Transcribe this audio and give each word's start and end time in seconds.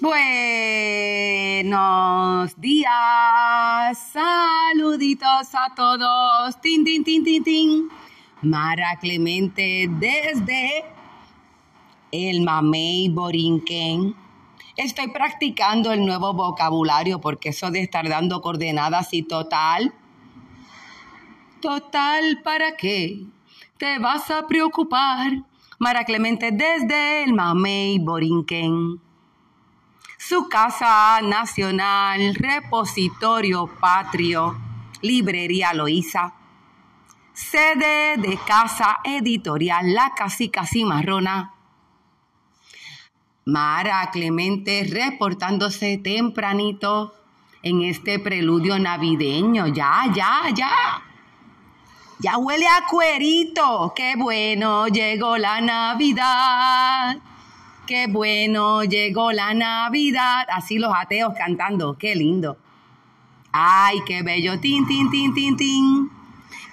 Buenos 0.00 0.14
días, 2.60 3.98
saluditos 4.12 5.52
a 5.54 5.74
todos. 5.74 6.60
Tin, 6.60 6.84
tin, 6.84 7.02
tin, 7.02 7.24
tin, 7.24 7.42
tin. 7.42 7.88
Mara 8.40 8.96
Clemente 9.00 9.88
desde 9.90 10.84
el 12.12 12.42
Mamey 12.42 13.08
Borinquen. 13.08 14.14
Estoy 14.76 15.08
practicando 15.08 15.90
el 15.90 16.06
nuevo 16.06 16.32
vocabulario 16.32 17.20
porque 17.20 17.48
eso 17.48 17.72
de 17.72 17.80
estar 17.80 18.08
dando 18.08 18.40
coordenadas 18.40 19.12
y 19.12 19.24
total. 19.24 19.92
Total, 21.60 22.40
¿para 22.44 22.76
qué? 22.76 23.24
Te 23.78 23.98
vas 23.98 24.30
a 24.30 24.46
preocupar. 24.46 25.42
Mara 25.80 26.04
Clemente 26.04 26.52
desde 26.52 27.24
el 27.24 27.32
Mamey 27.32 27.98
Borinquen 27.98 29.07
su 30.18 30.48
casa 30.48 31.20
nacional, 31.22 32.34
repositorio 32.34 33.68
patrio, 33.80 34.58
librería 35.00 35.72
Loíza, 35.72 36.34
sede 37.32 38.16
de 38.16 38.36
casa 38.44 38.98
editorial 39.04 39.94
La 39.94 40.12
Casica 40.16 40.66
Cimarrona, 40.66 41.54
Mara 43.44 44.10
Clemente 44.10 44.84
reportándose 44.90 45.98
tempranito 45.98 47.14
en 47.62 47.82
este 47.82 48.18
preludio 48.18 48.78
navideño. 48.78 49.68
Ya, 49.68 50.02
ya, 50.12 50.50
ya. 50.52 50.70
Ya 52.18 52.36
huele 52.36 52.66
a 52.66 52.86
cuerito. 52.86 53.92
Qué 53.94 54.16
bueno, 54.16 54.88
llegó 54.88 55.38
la 55.38 55.60
Navidad 55.60 57.18
qué 57.88 58.06
bueno, 58.06 58.84
llegó 58.84 59.32
la 59.32 59.54
Navidad. 59.54 60.46
Así 60.52 60.78
los 60.78 60.92
ateos 60.94 61.32
cantando, 61.36 61.96
qué 61.96 62.14
lindo. 62.14 62.58
Ay, 63.50 64.00
qué 64.06 64.22
bello, 64.22 64.60
tin, 64.60 64.86
tin, 64.86 65.10
tin, 65.10 65.32
tin, 65.32 65.56
tin. 65.56 66.10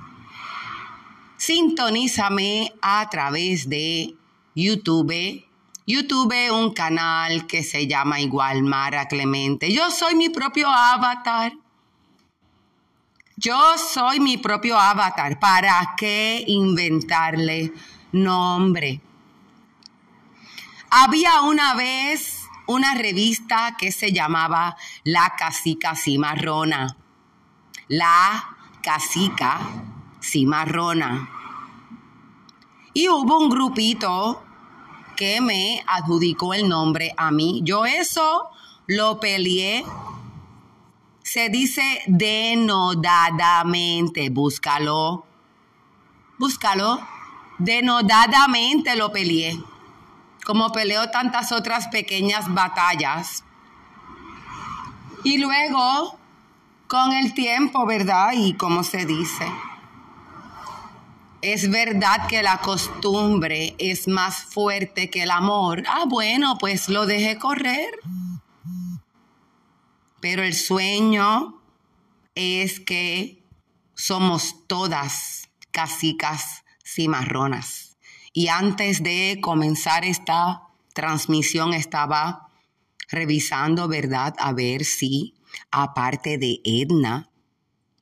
Sintonízame 1.36 2.72
a 2.82 3.10
través 3.10 3.68
de 3.68 4.16
YouTube 4.56 5.51
YouTube 5.88 6.52
un 6.52 6.74
canal 6.74 7.48
que 7.48 7.64
se 7.64 7.88
llama 7.88 8.20
igual 8.20 8.62
Mara 8.62 9.08
Clemente. 9.08 9.74
Yo 9.74 9.90
soy 9.90 10.16
mi 10.16 10.30
propio 10.30 10.70
avatar. 10.70 11.54
Yo 13.36 13.78
soy 13.78 14.20
mi 14.20 14.38
propio 14.38 14.78
avatar. 14.78 15.40
¿Para 15.40 15.96
qué 15.98 16.44
inventarle 16.46 17.74
nombre? 18.12 19.02
Había 20.92 21.42
una 21.42 21.74
vez 21.74 22.44
una 22.68 22.94
revista 22.94 23.76
que 23.78 23.92
se 23.92 24.12
llamaba 24.12 24.78
La 25.04 25.34
Casica 25.36 25.96
Cimarrona. 25.96 26.96
La 27.88 28.56
Casica 28.84 29.60
Cimarrona. 30.22 31.28
Y 32.94 33.10
hubo 33.10 33.40
un 33.40 33.50
grupito 33.50 34.44
que 35.22 35.40
me 35.40 35.84
adjudicó 35.86 36.56
el 36.56 36.68
nombre 36.68 37.14
a 37.16 37.30
mí. 37.30 37.62
Yo 37.64 37.86
eso 37.86 38.50
lo 38.88 39.20
peleé. 39.20 39.86
Se 41.22 41.50
dice 41.50 41.84
denodadamente. 42.08 44.32
Búscalo. 44.32 45.24
Búscalo. 46.40 47.00
Denodadamente 47.60 48.96
lo 48.96 49.12
peleé. 49.12 49.62
Como 50.44 50.72
peleo 50.72 51.12
tantas 51.12 51.52
otras 51.52 51.88
pequeñas 51.90 52.52
batallas. 52.52 53.44
Y 55.24 55.38
luego, 55.38 56.18
con 56.88 57.14
el 57.14 57.36
tiempo, 57.36 57.86
¿verdad? 57.86 58.32
Y 58.34 58.56
como 58.56 58.84
se 58.84 59.06
dice 59.06 59.46
es 61.42 61.70
verdad 61.70 62.28
que 62.28 62.44
la 62.44 62.60
costumbre 62.60 63.76
es 63.80 64.08
más 64.08 64.44
fuerte 64.44 65.10
que 65.10 65.24
el 65.24 65.32
amor. 65.32 65.84
Ah, 65.88 66.06
bueno, 66.08 66.58
pues 66.60 66.90
lo 66.90 67.06
dejé 67.06 67.38
correr. 67.38 67.92
Pero 70.20 70.44
el 70.44 70.54
sueño 70.54 71.62
es 72.36 72.80
que 72.80 73.44
somos 73.96 74.68
todas 74.68 75.50
casicas 75.72 76.64
cimarronas. 76.86 77.98
Y 78.34 78.48
antes 78.48 79.02
de 79.04 79.40
comenzar 79.42 80.06
esta 80.06 80.62
transmisión 80.94 81.74
estaba 81.74 82.50
revisando, 83.10 83.88
¿verdad? 83.88 84.36
A 84.38 84.54
ver 84.54 84.86
si, 84.86 85.34
aparte 85.72 86.38
de 86.38 86.62
Edna, 86.64 87.31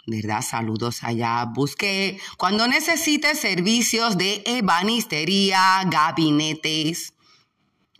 ¿verdad? 0.10 0.42
Saludos 0.42 1.04
allá. 1.04 1.46
Busque 1.46 2.20
cuando 2.38 2.68
necesite 2.68 3.36
servicios 3.36 4.18
de 4.18 4.44
ebanistería, 4.46 5.84
gabinetes. 5.86 7.14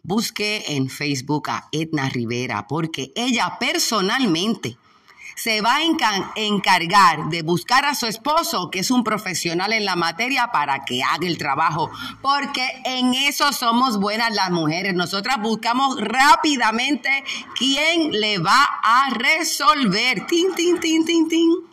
Busque 0.04 0.64
en 0.70 0.90
Facebook 0.90 1.50
a 1.50 1.68
Edna 1.72 2.10
Rivera 2.10 2.68
porque 2.68 3.12
ella 3.16 3.58
personalmente 3.60 4.78
se 5.40 5.62
va 5.62 5.78
a 5.78 5.84
encargar 6.36 7.30
de 7.30 7.44
buscar 7.44 7.86
a 7.86 7.96
su 7.96 8.08
esposo, 8.08 8.70
que 8.70 8.80
es 8.80 8.92
un 8.92 9.06
profesional 9.06 9.72
en 9.72 9.86
la 9.86 9.96
materia, 9.96 10.52
para 10.52 10.84
que 10.84 11.02
haga 11.02 11.26
el 11.26 11.38
trabajo. 11.38 11.90
Porque 12.22 12.68
en 12.84 13.14
eso 13.14 13.54
somos 13.54 14.00
buenas 14.02 14.36
las 14.36 14.52
mujeres. 14.52 14.94
Nosotras 14.96 15.42
buscamos 15.42 15.98
rápidamente 16.02 17.24
quién 17.58 18.12
le 18.12 18.40
va 18.40 18.68
a 18.84 19.12
resolver. 19.12 20.28
Tin, 20.28 20.54
tin, 20.56 20.78
tin, 20.80 21.06
tin, 21.06 21.30
tin. 21.30 21.69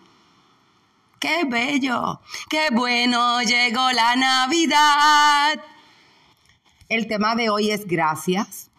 ¡Qué 1.26 1.42
bello! 1.44 2.20
¡Qué 2.48 2.69
bueno! 2.70 3.42
Llegó 3.42 3.91
la 3.91 4.14
Navidad. 4.14 5.60
El 6.88 7.09
tema 7.09 7.34
de 7.34 7.50
hoy 7.50 7.72
es 7.72 7.84
gracias. 7.84 8.70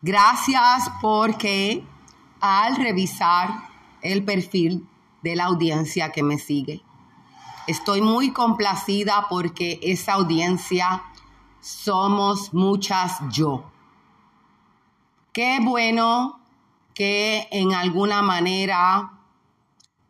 Gracias 0.00 0.90
porque 1.02 1.84
al 2.40 2.76
revisar 2.76 3.68
el 4.00 4.24
perfil 4.24 4.88
de 5.20 5.36
la 5.36 5.44
audiencia 5.44 6.12
que 6.12 6.22
me 6.22 6.38
sigue, 6.38 6.82
estoy 7.66 8.00
muy 8.00 8.32
complacida 8.32 9.26
porque 9.28 9.80
esa 9.82 10.14
audiencia 10.14 11.02
somos 11.60 12.54
muchas 12.54 13.18
yo. 13.30 13.70
Qué 15.34 15.58
bueno 15.60 16.40
que 16.94 17.48
en 17.50 17.74
alguna 17.74 18.22
manera 18.22 19.19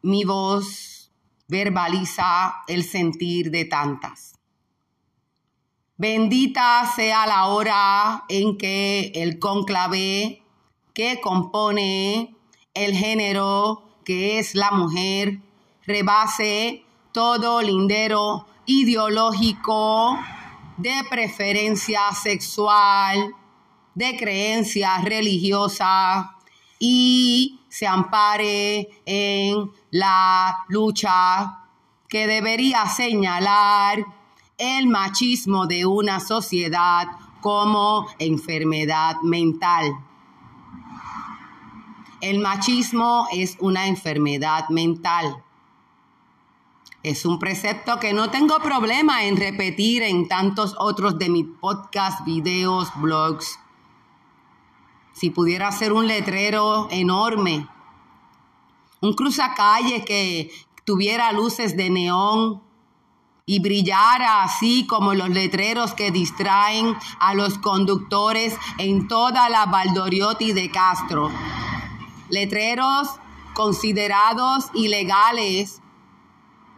mi 0.02 0.24
voz 0.24 1.10
verbaliza 1.48 2.62
el 2.68 2.84
sentir 2.84 3.50
de 3.50 3.64
tantas. 3.64 4.34
Bendita 5.96 6.90
sea 6.96 7.26
la 7.26 7.46
hora 7.46 8.24
en 8.28 8.56
que 8.56 9.12
el 9.14 9.38
conclave 9.38 10.42
que 10.94 11.20
compone 11.20 12.34
el 12.72 12.94
género 12.94 13.82
que 14.04 14.38
es 14.38 14.54
la 14.54 14.70
mujer 14.70 15.40
rebase 15.84 16.84
todo 17.12 17.60
lindero 17.60 18.46
ideológico 18.64 20.18
de 20.76 21.02
preferencia 21.10 22.00
sexual, 22.12 23.34
de 23.94 24.16
creencia 24.16 24.98
religiosa 25.02 26.36
y 26.78 27.60
se 27.68 27.86
ampare 27.86 28.88
en 29.04 29.70
la 29.90 30.64
lucha 30.68 31.66
que 32.08 32.26
debería 32.26 32.86
señalar 32.86 34.04
el 34.58 34.88
machismo 34.88 35.66
de 35.66 35.86
una 35.86 36.20
sociedad 36.20 37.06
como 37.40 38.06
enfermedad 38.18 39.16
mental. 39.22 39.84
El 42.20 42.40
machismo 42.40 43.26
es 43.32 43.56
una 43.60 43.86
enfermedad 43.86 44.68
mental. 44.68 45.42
Es 47.02 47.24
un 47.24 47.38
precepto 47.38 47.98
que 47.98 48.12
no 48.12 48.30
tengo 48.30 48.58
problema 48.58 49.24
en 49.24 49.38
repetir 49.38 50.02
en 50.02 50.28
tantos 50.28 50.74
otros 50.78 51.18
de 51.18 51.30
mis 51.30 51.46
podcasts, 51.46 52.22
videos, 52.26 52.90
blogs. 52.96 53.58
Si 55.14 55.30
pudiera 55.30 55.68
hacer 55.68 55.94
un 55.94 56.06
letrero 56.06 56.88
enorme, 56.90 57.66
un 59.00 59.14
cruzacalle 59.14 60.04
que 60.04 60.50
tuviera 60.84 61.32
luces 61.32 61.76
de 61.76 61.90
neón 61.90 62.62
y 63.46 63.58
brillara 63.58 64.42
así 64.42 64.86
como 64.86 65.14
los 65.14 65.28
letreros 65.28 65.94
que 65.94 66.10
distraen 66.10 66.96
a 67.18 67.34
los 67.34 67.58
conductores 67.58 68.56
en 68.78 69.08
toda 69.08 69.48
la 69.48 69.66
Valdoriotti 69.66 70.52
de 70.52 70.70
Castro. 70.70 71.30
Letreros 72.28 73.08
considerados 73.54 74.66
ilegales 74.74 75.80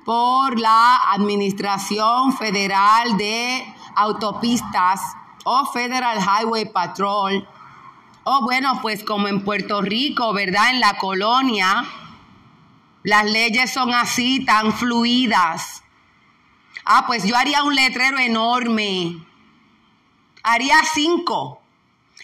por 0.04 0.58
la 0.58 0.96
Administración 1.12 2.32
Federal 2.32 3.16
de 3.16 3.64
Autopistas 3.94 5.00
o 5.44 5.66
Federal 5.66 6.18
Highway 6.18 6.72
Patrol. 6.72 7.46
O 8.24 8.40
bueno, 8.42 8.78
pues 8.80 9.04
como 9.04 9.28
en 9.28 9.44
Puerto 9.44 9.82
Rico, 9.82 10.32
¿verdad? 10.32 10.70
En 10.70 10.80
la 10.80 10.96
colonia, 10.96 11.84
las 13.02 13.30
leyes 13.30 13.72
son 13.72 13.92
así, 13.94 14.44
tan 14.44 14.72
fluidas. 14.72 15.82
Ah, 16.84 17.04
pues 17.06 17.24
yo 17.24 17.36
haría 17.36 17.62
un 17.64 17.74
letrero 17.74 18.18
enorme. 18.18 19.24
Haría 20.42 20.76
cinco. 20.94 21.60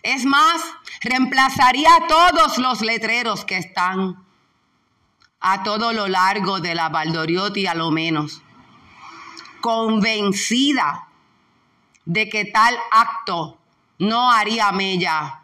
Es 0.03 0.25
más, 0.25 0.63
reemplazaría 1.01 1.91
todos 2.09 2.59
los 2.59 2.81
letreros 2.81 3.45
que 3.45 3.59
están 3.59 4.25
a 5.41 5.63
todo 5.63 5.93
lo 5.93 6.09
largo 6.09 6.61
de 6.61 6.75
la 6.75 6.89
Valdoriotti 6.89 7.67
a 7.67 7.75
lo 7.75 7.91
menos, 7.91 8.43
convencida 9.61 11.09
de 12.05 12.29
que 12.29 12.45
tal 12.47 12.77
acto 12.91 13.59
no 13.99 14.33
haría 14.33 14.73
mella 14.73 15.43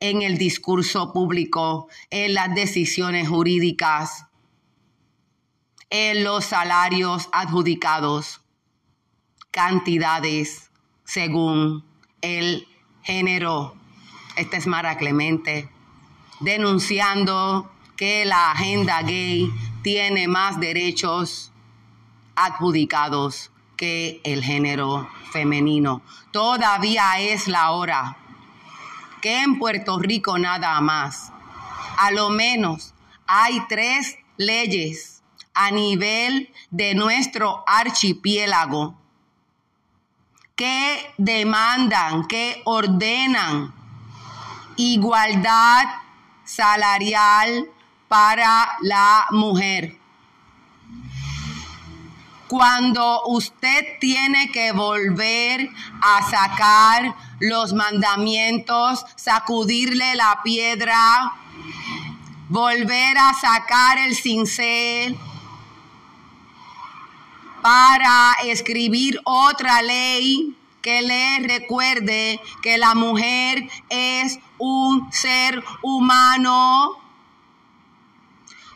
en 0.00 0.22
el 0.22 0.38
discurso 0.38 1.12
público, 1.12 1.88
en 2.10 2.34
las 2.34 2.54
decisiones 2.54 3.28
jurídicas, 3.28 4.26
en 5.90 6.24
los 6.24 6.44
salarios 6.44 7.28
adjudicados, 7.32 8.40
cantidades 9.50 10.70
según 11.04 11.84
el 12.20 12.66
género. 13.02 13.74
Este 14.36 14.56
es 14.56 14.66
Mara 14.66 14.98
Clemente, 14.98 15.70
denunciando 16.40 17.70
que 17.96 18.24
la 18.24 18.50
agenda 18.50 19.02
gay 19.02 19.50
tiene 19.82 20.28
más 20.28 20.60
derechos 20.60 21.52
adjudicados 22.34 23.50
que 23.76 24.20
el 24.24 24.42
género 24.42 25.08
femenino. 25.32 26.02
Todavía 26.32 27.20
es 27.20 27.48
la 27.48 27.70
hora 27.70 28.16
que 29.22 29.42
en 29.42 29.58
Puerto 29.58 29.98
Rico 29.98 30.38
nada 30.38 30.80
más, 30.80 31.32
a 31.98 32.10
lo 32.10 32.28
menos 32.28 32.94
hay 33.26 33.60
tres 33.68 34.18
leyes 34.36 35.15
a 35.56 35.70
nivel 35.70 36.52
de 36.70 36.94
nuestro 36.94 37.64
archipiélago. 37.66 38.94
Que 40.54 41.14
demandan, 41.16 42.26
que 42.28 42.60
ordenan 42.64 43.74
igualdad 44.76 45.84
salarial 46.44 47.66
para 48.06 48.76
la 48.82 49.26
mujer. 49.30 49.98
Cuando 52.48 53.22
usted 53.26 53.98
tiene 53.98 54.52
que 54.52 54.72
volver 54.72 55.68
a 56.02 56.30
sacar 56.30 57.16
los 57.40 57.72
mandamientos, 57.72 59.04
sacudirle 59.16 60.14
la 60.14 60.40
piedra, 60.44 61.32
volver 62.48 63.18
a 63.18 63.34
sacar 63.34 63.98
el 63.98 64.14
cincel 64.14 65.18
para 67.66 68.36
escribir 68.44 69.20
otra 69.24 69.82
ley 69.82 70.56
que 70.82 71.02
le 71.02 71.40
recuerde 71.40 72.40
que 72.62 72.78
la 72.78 72.94
mujer 72.94 73.68
es 73.88 74.38
un 74.58 75.12
ser 75.12 75.64
humano 75.82 76.92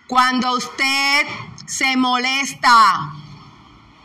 cuando 0.08 0.56
usted 0.56 1.24
se 1.66 1.96
molesta 1.96 3.12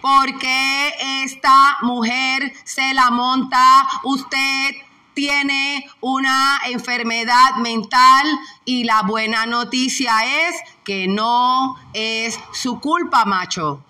porque 0.01 0.93
esta 1.23 1.77
mujer 1.81 2.53
se 2.63 2.93
la 2.93 3.09
monta, 3.09 3.87
usted 4.03 4.75
tiene 5.15 5.89
una 5.99 6.59
enfermedad 6.67 7.55
mental 7.55 8.27
y 8.65 8.83
la 8.83 9.01
buena 9.01 9.47
noticia 9.47 10.47
es 10.47 10.55
que 10.83 11.07
no 11.07 11.75
es 11.93 12.39
su 12.53 12.79
culpa, 12.79 13.25
macho. 13.25 13.81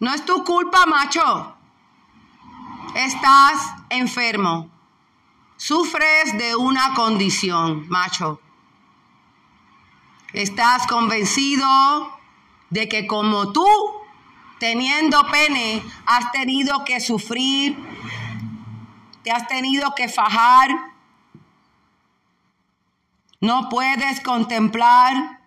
No 0.00 0.12
es 0.12 0.24
tu 0.24 0.44
culpa, 0.44 0.86
macho. 0.86 1.54
Estás 2.94 3.74
enfermo. 3.90 4.70
Sufres 5.56 6.36
de 6.36 6.56
una 6.56 6.94
condición, 6.94 7.88
macho. 7.88 8.40
Estás 10.32 10.86
convencido 10.88 11.66
de 12.70 12.88
que 12.88 13.06
como 13.06 13.52
tú, 13.52 13.66
teniendo 14.58 15.24
pene, 15.30 15.82
has 16.06 16.32
tenido 16.32 16.84
que 16.84 16.98
sufrir, 16.98 17.76
te 19.22 19.30
has 19.30 19.46
tenido 19.46 19.94
que 19.94 20.08
fajar, 20.08 20.70
no 23.40 23.68
puedes 23.68 24.20
contemplar 24.20 25.43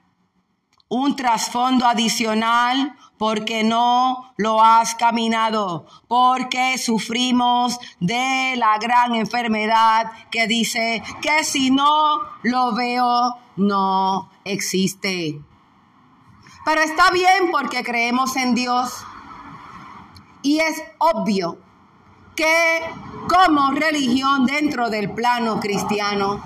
un 0.89 1.15
trasfondo 1.15 1.85
adicional 1.85 2.95
porque 3.17 3.63
no 3.63 4.31
lo 4.37 4.63
has 4.63 4.95
caminado, 4.95 5.85
porque 6.07 6.77
sufrimos 6.77 7.79
de 7.99 8.55
la 8.57 8.77
gran 8.77 9.15
enfermedad 9.15 10.11
que 10.31 10.47
dice 10.47 11.03
que 11.21 11.43
si 11.43 11.71
no 11.71 12.19
lo 12.43 12.73
veo, 12.75 13.37
no 13.57 14.29
existe. 14.45 15.41
Pero 16.63 16.81
está 16.81 17.09
bien 17.11 17.49
porque 17.51 17.83
creemos 17.83 18.35
en 18.35 18.53
Dios 18.53 18.93
y 20.43 20.59
es 20.59 20.83
obvio 20.99 21.57
que 22.35 22.79
como 23.27 23.71
religión 23.71 24.45
dentro 24.45 24.89
del 24.89 25.11
plano 25.11 25.59
cristiano 25.59 26.41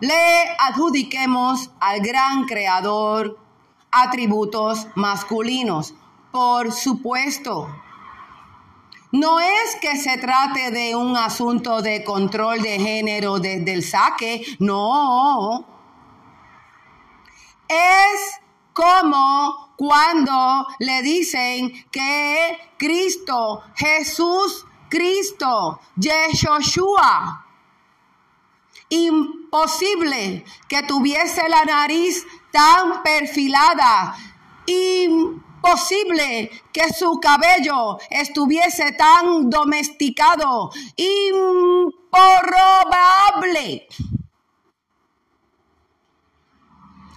le 0.00 0.56
adjudiquemos 0.58 1.70
al 1.80 2.00
gran 2.00 2.44
creador 2.44 3.47
atributos 3.90 4.86
masculinos. 4.94 5.94
Por 6.30 6.72
supuesto, 6.72 7.68
no 9.12 9.40
es 9.40 9.76
que 9.80 9.96
se 9.96 10.18
trate 10.18 10.70
de 10.70 10.94
un 10.94 11.16
asunto 11.16 11.80
de 11.80 12.04
control 12.04 12.60
de 12.60 12.78
género 12.78 13.38
desde 13.38 13.72
el 13.72 13.82
saque, 13.82 14.44
no. 14.58 15.66
Es 17.66 18.40
como 18.74 19.72
cuando 19.76 20.66
le 20.78 21.02
dicen 21.02 21.72
que 21.90 22.58
Cristo, 22.76 23.62
Jesús, 23.74 24.66
Cristo, 24.90 25.80
Yeshua, 25.96 27.46
imposible 28.90 30.44
que 30.68 30.82
tuviese 30.82 31.48
la 31.48 31.64
nariz 31.64 32.26
tan 32.52 33.02
perfilada, 33.02 34.16
imposible 34.66 36.50
que 36.72 36.92
su 36.92 37.18
cabello 37.20 37.98
estuviese 38.10 38.92
tan 38.92 39.50
domesticado, 39.50 40.70
improbable 40.96 41.88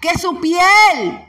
que 0.02 0.18
su 0.18 0.40
piel 0.42 1.28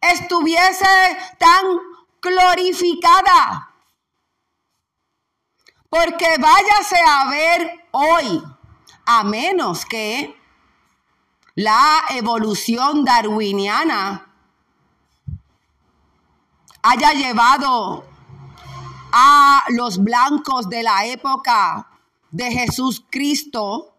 estuviese 0.00 1.18
tan 1.38 1.78
glorificada. 2.22 3.70
Porque 5.88 6.36
váyase 6.38 6.98
a 7.06 7.30
ver 7.30 7.86
hoy, 7.92 8.42
a 9.04 9.22
menos 9.24 9.84
que 9.84 10.34
la 11.56 12.04
evolución 12.10 13.02
darwiniana 13.02 14.30
haya 16.82 17.12
llevado 17.14 18.04
a 19.10 19.64
los 19.70 20.04
blancos 20.04 20.68
de 20.68 20.82
la 20.82 21.06
época 21.06 21.88
de 22.30 22.52
Jesús 22.52 23.02
Cristo 23.10 23.96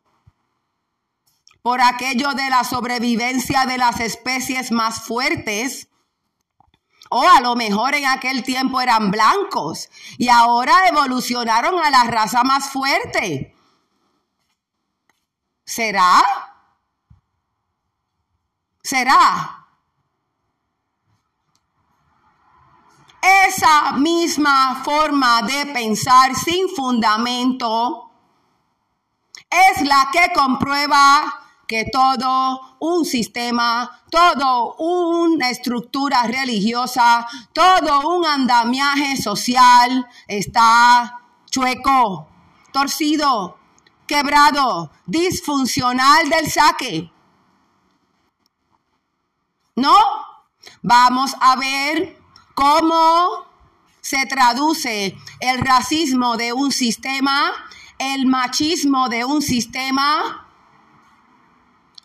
por 1.63 1.81
aquello 1.81 2.33
de 2.33 2.47
la 2.51 2.63
sobrevivencia 2.63 3.65
de 3.65 3.79
las 3.79 3.99
especies 3.99 4.71
más 4.71 5.01
fuertes, 5.01 5.89
O 7.09 7.21
a 7.27 7.39
lo 7.39 7.55
mejor 7.55 7.95
en 7.95 8.05
aquel 8.05 8.43
tiempo 8.43 8.81
eran 8.81 9.11
blancos 9.11 9.89
y 10.17 10.27
ahora 10.27 10.73
evolucionaron 10.89 11.79
a 11.79 11.89
la 11.89 12.03
raza 12.03 12.43
más 12.43 12.69
fuerte. 12.69 13.55
¿Será? 15.65 16.46
¿Será? 18.87 19.67
Esa 23.21 23.91
misma 23.91 24.81
forma 24.81 25.41
de 25.41 25.65
pensar 25.73 26.33
sin 26.33 26.69
fundamento 26.69 28.09
es 29.49 29.85
la 29.85 30.07
que 30.09 30.31
comprueba 30.33 31.21
que 31.67 31.83
todo 31.91 32.77
un 32.79 33.03
sistema, 33.03 34.03
todo 34.09 34.75
una 34.75 35.49
estructura 35.49 36.23
religiosa, 36.23 37.27
todo 37.51 38.07
un 38.07 38.25
andamiaje 38.25 39.17
social 39.17 40.07
está 40.29 41.19
chueco, 41.51 42.29
torcido, 42.71 43.57
quebrado, 44.05 44.91
disfuncional 45.05 46.29
del 46.29 46.49
saque. 46.49 47.11
¿No? 49.77 49.95
Vamos 50.81 51.35
a 51.39 51.55
ver 51.55 52.17
cómo 52.55 53.45
se 54.01 54.25
traduce 54.25 55.15
el 55.39 55.59
racismo 55.59 56.35
de 56.35 56.51
un 56.51 56.71
sistema, 56.71 57.51
el 57.99 58.25
machismo 58.25 59.07
de 59.07 59.23
un 59.23 59.43
sistema, 59.43 60.47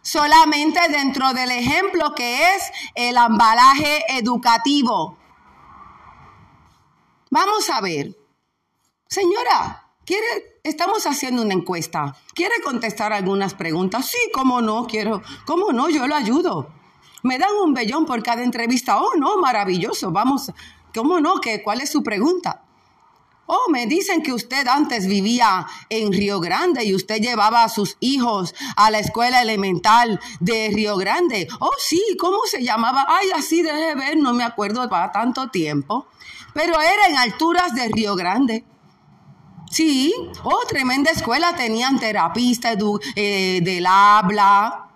solamente 0.02 0.80
dentro 0.90 1.32
del 1.32 1.50
ejemplo 1.50 2.14
que 2.14 2.54
es 2.54 2.70
el 2.94 3.16
embalaje 3.16 4.18
educativo. 4.18 5.16
Vamos 7.30 7.70
a 7.70 7.80
ver. 7.80 8.14
Señora, 9.08 9.88
¿quiere, 10.04 10.60
estamos 10.62 11.06
haciendo 11.06 11.40
una 11.40 11.54
encuesta. 11.54 12.16
¿Quiere 12.34 12.56
contestar 12.62 13.14
algunas 13.14 13.54
preguntas? 13.54 14.04
Sí, 14.10 14.18
cómo 14.34 14.60
no, 14.60 14.86
quiero. 14.86 15.22
¿Cómo 15.46 15.72
no? 15.72 15.88
Yo 15.88 16.06
lo 16.06 16.14
ayudo. 16.14 16.81
Me 17.22 17.38
dan 17.38 17.54
un 17.62 17.72
bellón 17.74 18.06
por 18.06 18.22
cada 18.22 18.42
entrevista. 18.42 19.00
Oh, 19.00 19.14
no, 19.16 19.38
maravilloso. 19.38 20.10
Vamos. 20.10 20.52
¿Cómo 20.94 21.20
no? 21.20 21.40
¿Qué, 21.40 21.62
¿Cuál 21.62 21.80
es 21.80 21.90
su 21.90 22.02
pregunta? 22.02 22.62
Oh, 23.46 23.70
me 23.70 23.86
dicen 23.86 24.22
que 24.22 24.32
usted 24.32 24.66
antes 24.68 25.06
vivía 25.06 25.66
en 25.88 26.12
Río 26.12 26.38
Grande 26.40 26.84
y 26.84 26.94
usted 26.94 27.20
llevaba 27.20 27.64
a 27.64 27.68
sus 27.68 27.96
hijos 28.00 28.54
a 28.76 28.90
la 28.90 29.00
escuela 29.00 29.42
elemental 29.42 30.20
de 30.40 30.70
Río 30.72 30.96
Grande. 30.96 31.48
Oh, 31.58 31.72
sí, 31.78 32.00
¿cómo 32.18 32.38
se 32.46 32.62
llamaba? 32.62 33.04
Ay, 33.08 33.28
así 33.34 33.62
debe 33.62 33.94
ver, 33.94 34.16
no 34.16 34.32
me 34.32 34.44
acuerdo 34.44 34.88
para 34.88 35.10
tanto 35.10 35.48
tiempo. 35.48 36.06
Pero 36.54 36.80
era 36.80 37.08
en 37.08 37.16
alturas 37.16 37.74
de 37.74 37.88
Río 37.88 38.14
Grande. 38.14 38.64
Sí, 39.70 40.14
oh, 40.44 40.60
tremenda 40.68 41.10
escuela, 41.10 41.56
tenían 41.56 41.98
terapista 41.98 42.74
eh, 43.16 43.60
del 43.62 43.86
habla, 43.86 44.91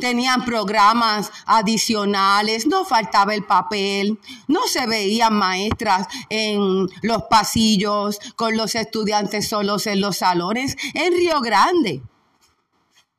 tenían 0.00 0.44
programas 0.44 1.30
adicionales, 1.46 2.66
no 2.66 2.84
faltaba 2.84 3.34
el 3.34 3.44
papel, 3.44 4.18
no 4.48 4.66
se 4.66 4.86
veían 4.86 5.34
maestras 5.34 6.08
en 6.28 6.88
los 7.02 7.22
pasillos 7.30 8.18
con 8.34 8.56
los 8.56 8.74
estudiantes 8.74 9.48
solos 9.48 9.86
en 9.86 10.00
los 10.00 10.16
salones 10.16 10.76
en 10.94 11.12
Río 11.12 11.40
Grande. 11.40 12.02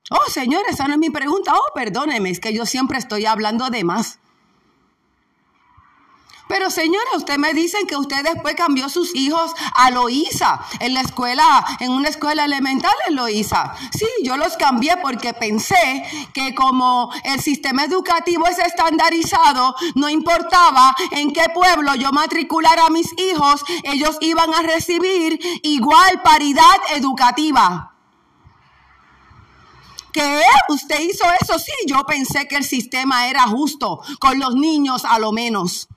Oh, 0.10 0.30
señores, 0.30 0.74
esa 0.74 0.88
no 0.88 0.94
es 0.96 1.00
mi 1.00 1.10
pregunta. 1.10 1.54
Oh, 1.56 1.74
perdóneme, 1.74 2.30
es 2.30 2.42
que 2.42 2.54
yo 2.54 2.66
siempre 2.66 2.98
estoy 2.98 3.26
hablando 3.26 3.70
de 3.70 3.86
más. 3.86 4.20
Pero 6.52 6.70
señora, 6.70 7.12
usted 7.16 7.38
me 7.38 7.54
dice 7.54 7.78
que 7.88 7.96
usted 7.96 8.26
después 8.26 8.56
cambió 8.56 8.90
sus 8.90 9.16
hijos 9.16 9.54
a 9.74 9.90
Loíza, 9.90 10.60
en 10.82 10.94
la 10.94 11.00
escuela, 11.00 11.66
en 11.80 11.92
una 11.92 12.10
escuela 12.10 12.44
elemental 12.44 12.92
en 13.08 13.16
Loíza. 13.16 13.74
Sí, 13.98 14.06
yo 14.22 14.36
los 14.36 14.58
cambié 14.58 14.98
porque 14.98 15.34
pensé 15.34 16.04
que 16.34 16.54
como 16.54 17.10
el 17.24 17.40
sistema 17.40 17.86
educativo 17.86 18.48
es 18.48 18.60
estandarizado, 18.60 19.74
no 19.96 20.10
importaba 20.10 20.94
en 21.12 21.32
qué 21.32 21.46
pueblo 21.54 21.96
yo 21.96 22.12
matriculara 22.12 22.88
a 22.88 22.90
mis 22.90 23.08
hijos, 23.18 23.64
ellos 23.84 24.18
iban 24.20 24.54
a 24.54 24.62
recibir 24.62 25.40
igual 25.64 26.22
paridad 26.22 26.76
educativa. 26.90 27.94
¿Qué? 30.12 30.44
¿Usted 30.68 31.00
hizo 31.00 31.24
eso? 31.40 31.58
Sí, 31.58 31.72
yo 31.88 32.06
pensé 32.06 32.50
que 32.50 32.58
el 32.58 32.66
sistema 32.66 33.30
era 33.30 33.44
justo 33.44 34.02
con 34.20 34.38
los 34.38 34.54
niños 34.56 35.06
a 35.06 35.18
lo 35.18 35.32
menos. 35.32 35.88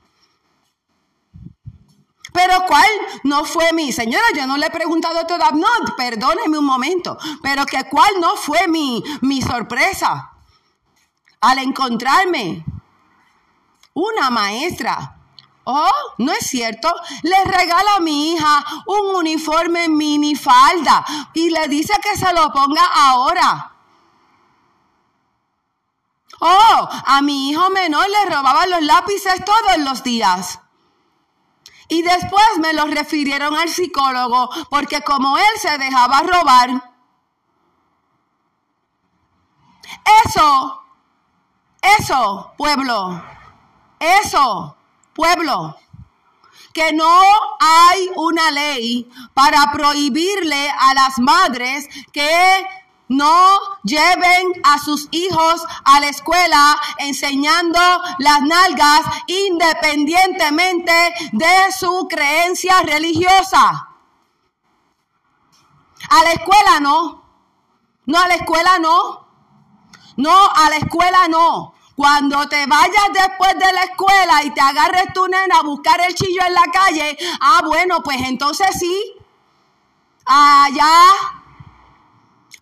Pero 2.35 2.65
¿cuál 2.67 2.89
no 3.23 3.45
fue 3.45 3.73
mi, 3.73 3.93
señora, 3.93 4.25
yo 4.35 4.45
no 4.45 4.57
le 4.57 4.67
he 4.67 4.71
preguntado 4.71 5.25
todavía, 5.25 5.57
no, 5.57 5.95
perdóneme 5.97 6.59
un 6.59 6.65
momento, 6.65 7.17
pero 7.41 7.65
que 7.65 7.85
cuál 7.85 8.11
no 8.21 8.35
fue 8.35 8.67
mi, 8.67 9.05
mi 9.21 9.41
sorpresa 9.41 10.33
al 11.41 11.59
encontrarme 11.59 12.65
una 13.93 14.31
maestra. 14.31 15.17
Oh, 15.63 15.93
no 16.19 16.33
es 16.33 16.45
cierto. 16.45 16.93
Le 17.23 17.45
regala 17.45 17.97
a 17.99 18.01
mi 18.01 18.33
hija 18.33 18.65
un 18.87 19.15
uniforme 19.15 19.89
minifalda 19.89 21.05
y 21.35 21.51
le 21.51 21.69
dice 21.69 21.95
que 22.03 22.19
se 22.19 22.33
lo 22.33 22.53
ponga 22.53 22.85
ahora. 22.85 23.77
Oh, 26.41 26.89
a 27.07 27.23
mi 27.23 27.51
hijo 27.51 27.71
menor 27.71 28.07
le 28.11 28.35
robaban 28.35 28.71
los 28.71 28.83
lápices 28.83 29.45
todos 29.45 29.79
los 29.79 30.03
días. 30.03 30.59
Y 31.89 32.03
después 32.03 32.45
me 32.61 32.73
lo 32.73 32.87
refirieron 32.87 33.55
al 33.57 33.69
psicólogo 33.69 34.49
porque 34.71 35.03
como 35.03 35.37
él 35.37 35.45
se 35.61 35.77
dejaba 35.79 36.21
robar, 36.21 36.95
eso, 40.27 40.83
eso, 41.99 42.53
pueblo, 42.57 43.23
eso, 43.99 44.77
pueblo, 45.13 45.77
que 46.73 46.93
no 46.93 47.21
hay 47.61 48.11
una 48.17 48.51
ley 48.51 49.09
para 49.33 49.71
prohibirle 49.73 50.71
a 50.71 50.95
las 50.95 51.19
madres 51.19 51.89
que 52.13 52.67
no 53.09 53.59
lleven 53.83 54.53
a 54.63 54.79
sus 54.79 55.09
hijos 55.11 55.63
a 55.85 56.01
la 56.01 56.09
escuela 56.09 56.77
enseñando 56.99 57.79
las 58.19 58.43
nalgas 58.43 59.03
independientemente 59.27 60.93
de 61.33 61.73
su 61.79 62.07
creencia 62.09 62.81
religiosa. 62.83 63.89
A 66.11 66.25
la 66.25 66.33
escuela 66.33 66.81
no. 66.81 67.25
No, 68.07 68.19
a 68.19 68.29
la 68.29 68.35
escuela 68.35 68.79
no. 68.79 69.27
No, 70.17 70.47
a 70.55 70.71
la 70.71 70.77
escuela 70.77 71.29
no. 71.29 71.75
Cuando 71.97 72.49
te 72.49 72.67
vayas 72.67 73.09
después 73.13 73.55
de 73.59 73.73
la 73.73 73.83
escuela 73.83 74.43
y 74.45 74.51
te 74.51 74.61
agarres 74.61 75.13
tu 75.13 75.27
nena 75.29 75.59
a 75.59 75.63
buscar 75.63 76.01
el 76.01 76.15
chillo 76.15 76.41
en 76.45 76.55
la 76.55 76.65
calle, 76.73 77.17
ah, 77.41 77.63
bueno, 77.65 78.03
pues 78.03 78.21
entonces 78.23 78.69
sí. 78.79 79.15
Allá 80.27 80.89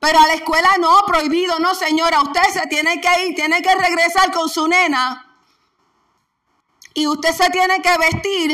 pero 0.02 0.18
a 0.18 0.26
la 0.26 0.35
escuela 0.35 0.68
no, 0.80 1.04
prohibido, 1.06 1.61
no 1.61 1.76
señora, 1.76 2.23
usted 2.23 2.42
se 2.52 2.66
tiene 2.66 3.00
que 3.00 3.25
ir, 3.25 3.37
tiene 3.37 3.62
que 3.62 3.73
regresar 3.73 4.32
con 4.32 4.49
su 4.49 4.66
nena. 4.66 5.38
Y 6.92 7.06
usted 7.06 7.30
se 7.30 7.49
tiene 7.50 7.80
que 7.80 7.97
vestir. 7.99 8.52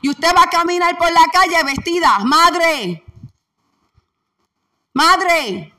Y 0.00 0.08
usted 0.08 0.34
va 0.34 0.44
a 0.44 0.50
caminar 0.50 0.96
por 0.96 1.12
la 1.12 1.26
calle 1.30 1.62
vestida, 1.64 2.20
madre. 2.20 3.04
Madre, 4.94 5.74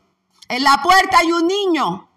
en 0.48 0.63
la 0.63 0.83
puerta 0.83 1.17
hay 1.17 1.31
un 1.31 1.48
niño. 1.48 2.12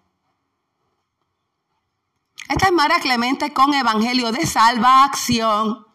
Esta 2.49 2.67
es 2.67 2.71
Mara 2.71 2.99
Clemente 2.99 3.51
con 3.51 3.73
Evangelio 3.73 4.31
de 4.31 4.45
Salvación. 4.45 5.86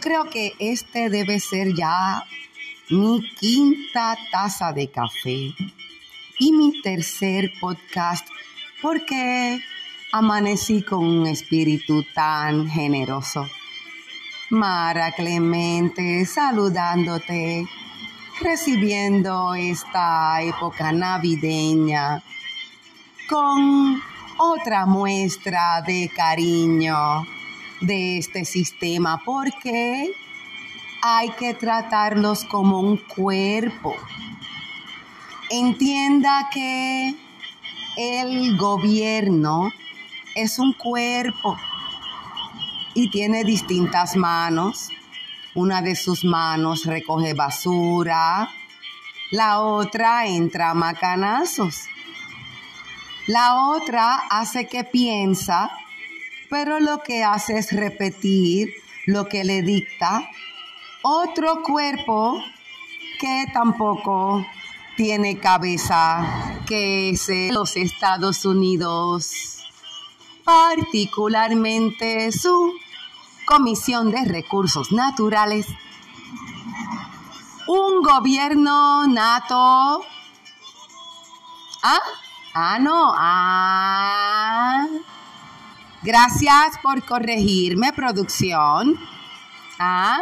Creo 0.00 0.30
que 0.30 0.54
este 0.58 1.10
debe 1.10 1.40
ser 1.40 1.74
ya 1.74 2.24
mi 2.90 3.22
quinta 3.38 4.16
taza 4.30 4.72
de 4.72 4.90
café 4.90 5.54
y 6.38 6.52
mi 6.52 6.80
tercer 6.82 7.52
podcast 7.60 8.26
porque 8.80 9.58
amanecí 10.12 10.82
con 10.82 11.04
un 11.04 11.26
espíritu 11.26 12.04
tan 12.14 12.68
generoso. 12.68 13.46
Mara 14.50 15.12
Clemente, 15.12 16.24
saludándote, 16.24 17.66
recibiendo 18.40 19.54
esta 19.54 20.40
época 20.42 20.92
navideña 20.92 22.22
con 23.28 24.00
otra 24.38 24.86
muestra 24.86 25.82
de 25.82 26.10
cariño 26.14 27.26
de 27.80 28.18
este 28.18 28.44
sistema, 28.44 29.22
porque 29.24 30.12
hay 31.02 31.30
que 31.30 31.54
tratarlos 31.54 32.44
como 32.44 32.80
un 32.80 32.96
cuerpo. 32.96 33.94
Entienda 35.50 36.48
que 36.52 37.14
el 37.96 38.56
gobierno 38.56 39.72
es 40.34 40.58
un 40.58 40.72
cuerpo 40.72 41.56
y 42.94 43.10
tiene 43.10 43.44
distintas 43.44 44.16
manos. 44.16 44.90
Una 45.54 45.82
de 45.82 45.96
sus 45.96 46.24
manos 46.24 46.84
recoge 46.84 47.34
basura, 47.34 48.48
la 49.30 49.60
otra 49.60 50.26
entra 50.26 50.74
macanazos. 50.74 51.86
La 53.26 53.66
otra 53.66 54.14
hace 54.30 54.66
que 54.66 54.84
piensa, 54.84 55.70
pero 56.50 56.80
lo 56.80 57.02
que 57.02 57.24
hace 57.24 57.58
es 57.58 57.72
repetir 57.72 58.72
lo 59.06 59.26
que 59.26 59.44
le 59.44 59.62
dicta 59.62 60.28
otro 61.02 61.62
cuerpo 61.62 62.42
que 63.20 63.46
tampoco 63.52 64.44
tiene 64.96 65.38
cabeza, 65.38 66.60
que 66.66 67.10
es 67.10 67.28
los 67.52 67.76
Estados 67.76 68.44
Unidos, 68.44 69.64
particularmente 70.44 72.32
su 72.32 72.74
Comisión 73.46 74.10
de 74.10 74.24
Recursos 74.24 74.92
Naturales, 74.92 75.66
un 77.68 78.02
gobierno 78.02 79.06
nato. 79.06 80.04
Ah, 81.82 82.00
ah, 82.54 82.78
no, 82.80 83.14
ah. 83.16 84.86
Gracias 86.02 86.78
por 86.80 87.04
corregirme, 87.04 87.92
producción. 87.92 88.96
Ah, 89.80 90.20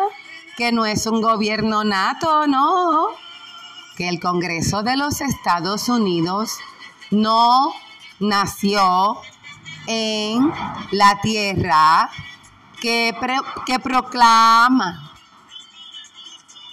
que 0.57 0.73
no 0.73 0.87
es 0.87 1.07
un 1.07 1.21
gobierno 1.21 1.85
nato, 1.85 2.47
no. 2.47 3.09
Que 3.97 4.09
el 4.09 4.19
Congreso 4.19 4.83
de 4.83 4.97
los 4.97 5.21
Estados 5.21 5.91
Unidos 5.91 6.59
no 7.11 7.75
nació 8.19 9.21
en 9.87 10.51
la 10.93 11.21
tierra 11.21 12.11
que, 12.81 13.15
que 13.67 13.79
proclama, 13.79 15.13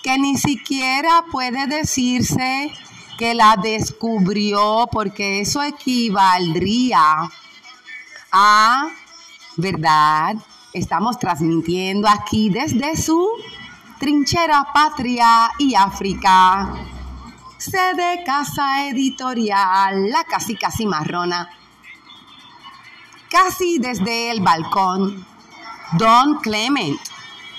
que 0.01 0.17
ni 0.17 0.37
siquiera 0.37 1.25
puede 1.29 1.67
decirse 1.67 2.71
que 3.17 3.33
la 3.33 3.57
descubrió, 3.61 4.87
porque 4.91 5.41
eso 5.41 5.61
equivaldría 5.61 7.29
a, 8.33 8.89
¿verdad? 9.55 10.35
Estamos 10.73 11.19
transmitiendo 11.19 12.09
aquí 12.09 12.49
desde 12.49 12.97
su 12.97 13.29
trinchera 13.99 14.67
patria 14.73 15.51
y 15.59 15.75
África, 15.75 16.73
sede 17.57 18.23
casa 18.25 18.87
editorial, 18.87 20.09
la 20.09 20.23
casi 20.23 20.55
casi 20.55 20.87
marrona, 20.87 21.47
casi 23.29 23.77
desde 23.77 24.31
el 24.31 24.41
balcón 24.41 25.25
Don 25.93 26.39
Clement. 26.39 26.99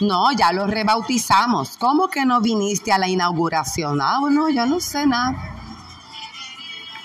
No, 0.00 0.32
ya 0.32 0.52
lo 0.52 0.66
rebautizamos. 0.66 1.76
¿Cómo 1.78 2.08
que 2.08 2.26
no 2.26 2.40
viniste 2.40 2.92
a 2.92 2.98
la 2.98 3.08
inauguración? 3.08 4.00
Ah, 4.02 4.18
no, 4.28 4.48
yo 4.48 4.66
no 4.66 4.80
sé 4.80 5.06
nada. 5.06 5.54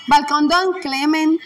Balcón 0.08 0.48
Don 0.48 0.72
Clement. 0.82 1.40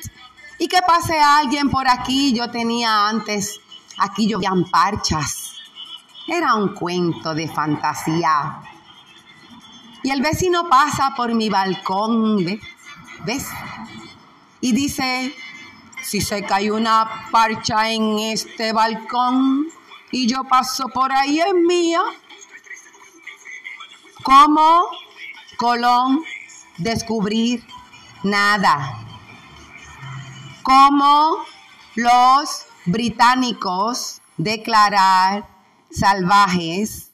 Y 0.65 0.67
que 0.67 0.81
pase 0.81 1.21
alguien 1.21 1.69
por 1.69 1.87
aquí. 1.87 2.33
Yo 2.33 2.51
tenía 2.51 3.07
antes, 3.07 3.61
aquí 3.99 4.27
llovían 4.27 4.65
parchas. 4.65 5.59
Era 6.27 6.55
un 6.55 6.73
cuento 6.73 7.35
de 7.35 7.47
fantasía. 7.49 8.63
Y 10.03 10.11
el 10.11 10.23
vecino 10.23 10.67
pasa 10.71 11.13
por 11.15 11.35
mi 11.35 11.51
balcón, 11.51 12.43
¿ves? 12.47 12.61
¿Ves? 13.27 13.49
Y 14.63 14.73
dice, 14.73 15.35
si 16.03 16.23
se 16.23 16.43
cae 16.45 16.71
una 16.71 17.29
parcha 17.31 17.91
en 17.91 18.19
este 18.21 18.73
balcón 18.73 19.67
y 20.13 20.27
yo 20.27 20.45
paso 20.45 20.89
por 20.89 21.13
ahí 21.13 21.41
es 21.41 21.53
mía, 21.53 22.01
¿cómo 24.23 24.87
Colón 25.59 26.25
descubrir 26.79 27.63
nada? 28.23 29.04
¿Cómo 30.65 31.37
los 31.95 32.65
británicos 32.87 34.23
declarar 34.39 35.47
salvajes 35.91 37.13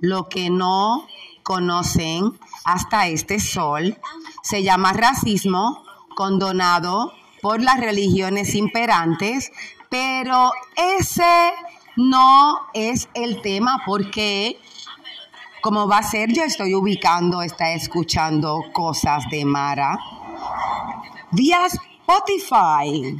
lo 0.00 0.28
que 0.28 0.50
no 0.50 1.06
conocen 1.42 2.38
hasta 2.66 3.08
este 3.08 3.40
sol? 3.40 3.98
Se 4.42 4.62
llama 4.62 4.92
racismo 4.92 5.82
condonado 6.14 7.14
por 7.40 7.62
las 7.62 7.80
religiones 7.80 8.54
imperantes, 8.54 9.50
pero 9.88 10.52
ese 10.76 11.54
no 11.96 12.66
es 12.74 13.08
el 13.14 13.40
tema 13.40 13.82
porque 13.86 14.60
como 15.62 15.88
va 15.88 15.98
a 15.98 16.02
ser, 16.02 16.32
yo 16.34 16.42
estoy 16.42 16.74
ubicando, 16.74 17.40
está 17.40 17.72
escuchando 17.72 18.60
cosas 18.74 19.24
de 19.30 19.46
Mara 19.46 19.98
vía 21.30 21.60
Spotify. 22.10 23.14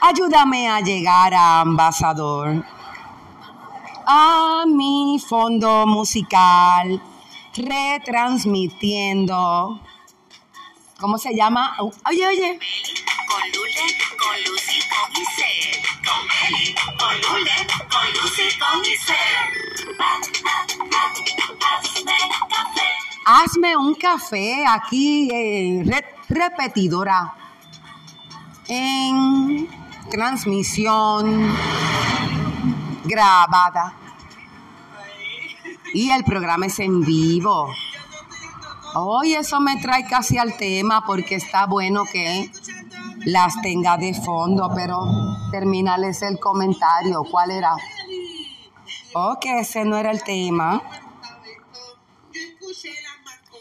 Ayúdame 0.00 0.70
a 0.70 0.80
llegar 0.80 1.34
a 1.34 1.60
Ambasador, 1.60 2.64
a 4.06 4.64
mi 4.66 5.20
fondo 5.28 5.86
musical, 5.86 7.02
retransmitiendo 7.54 9.82
¿Cómo 10.98 11.18
se 11.18 11.36
llama? 11.36 11.76
Oye, 11.78 12.26
oye. 12.26 12.58
Con 13.28 13.42
Lule, 13.52 13.98
con 14.18 14.42
Lucy, 14.46 14.80
con 14.88 15.12
Isel. 15.22 15.82
Con 16.06 16.26
Meli, 16.26 16.74
con 16.98 17.14
Lule, 17.20 17.56
con 17.92 18.06
Lucy, 18.14 18.48
con 18.58 18.80
Isel. 18.80 19.16
Hazme 23.26 23.76
un 23.76 23.94
café 23.94 24.64
aquí, 24.66 25.28
eh, 25.30 25.84
repetidora. 26.30 27.34
En 28.68 29.66
transmisión 30.10 31.54
grabada. 33.04 33.94
Y 35.94 36.10
el 36.10 36.22
programa 36.22 36.66
es 36.66 36.78
en 36.78 37.00
vivo. 37.00 37.72
Hoy 38.94 39.34
eso 39.34 39.58
me 39.60 39.76
trae 39.80 40.06
casi 40.06 40.36
al 40.36 40.56
tema 40.58 41.02
porque 41.06 41.36
está 41.36 41.66
bueno 41.66 42.04
que 42.04 42.50
las 43.24 43.60
tenga 43.62 43.96
de 43.96 44.12
fondo, 44.12 44.70
pero 44.74 45.00
terminales 45.50 46.20
el 46.20 46.38
comentario. 46.38 47.24
¿Cuál 47.24 47.52
era? 47.52 47.74
Oh, 49.14 49.38
que 49.40 49.60
ese 49.60 49.86
no 49.86 49.96
era 49.96 50.10
el 50.10 50.22
tema. 50.22 50.82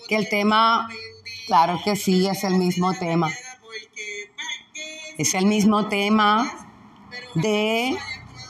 Que 0.10 0.18
el 0.18 0.28
tema, 0.28 0.90
claro 1.48 1.80
que 1.84 1.96
sí, 1.96 2.28
es 2.28 2.44
el 2.44 2.56
mismo 2.56 2.94
tema. 2.94 3.30
Es 5.18 5.34
el 5.34 5.48
mismo 5.48 5.88
tema 5.88 6.48
de 7.34 7.98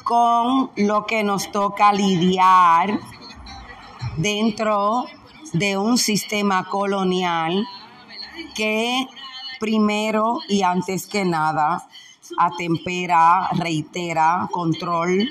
con 0.04 0.70
lo 0.76 1.06
que 1.06 1.24
nos 1.24 1.50
toca 1.50 1.94
lidiar 1.94 3.00
dentro 4.18 5.06
de 5.54 5.78
un 5.78 5.98
sistema 5.98 6.66
colonial 6.66 7.66
que 8.54 9.08
primero 9.62 10.40
y 10.50 10.64
antes 10.64 11.08
que 11.08 11.24
nada 11.24 11.88
atempera, 12.38 13.48
reitera 13.54 14.50
control 14.52 15.26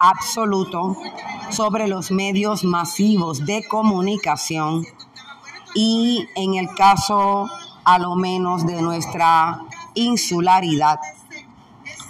absoluto 0.00 0.96
sobre 1.50 1.86
los 1.86 2.10
medios 2.10 2.64
masivos 2.64 3.44
de 3.44 3.62
comunicación 3.68 4.86
y 5.74 6.26
en 6.34 6.54
el 6.54 6.74
caso 6.74 7.50
a 7.84 7.98
lo 7.98 8.14
menos 8.14 8.66
de 8.66 8.80
nuestra 8.80 9.66
insularidad, 9.94 10.98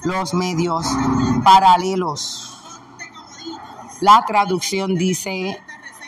los 0.05 0.35
medios 0.35 0.87
paralelos. 1.45 2.49
La 4.01 4.25
traducción 4.27 4.95
dice, 4.95 5.61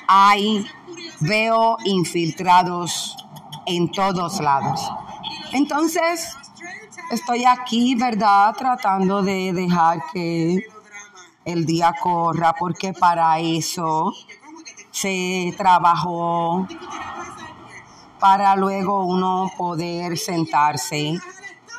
hay, 0.09 0.67
veo 1.21 1.77
infiltrados 1.85 3.17
en 3.67 3.91
todos 3.91 4.41
lados. 4.41 4.81
Entonces, 5.53 6.37
estoy 7.11 7.45
aquí, 7.45 7.95
¿verdad? 7.95 8.55
Tratando 8.57 9.23
de 9.23 9.53
dejar 9.53 10.01
que 10.13 10.67
el 11.45 11.67
día 11.67 11.95
corra, 12.01 12.55
porque 12.59 12.93
para 12.93 13.39
eso 13.39 14.13
se 14.91 15.55
trabajó, 15.57 16.67
para 18.19 18.57
luego 18.57 19.05
uno 19.05 19.51
poder 19.57 20.17
sentarse 20.17 21.19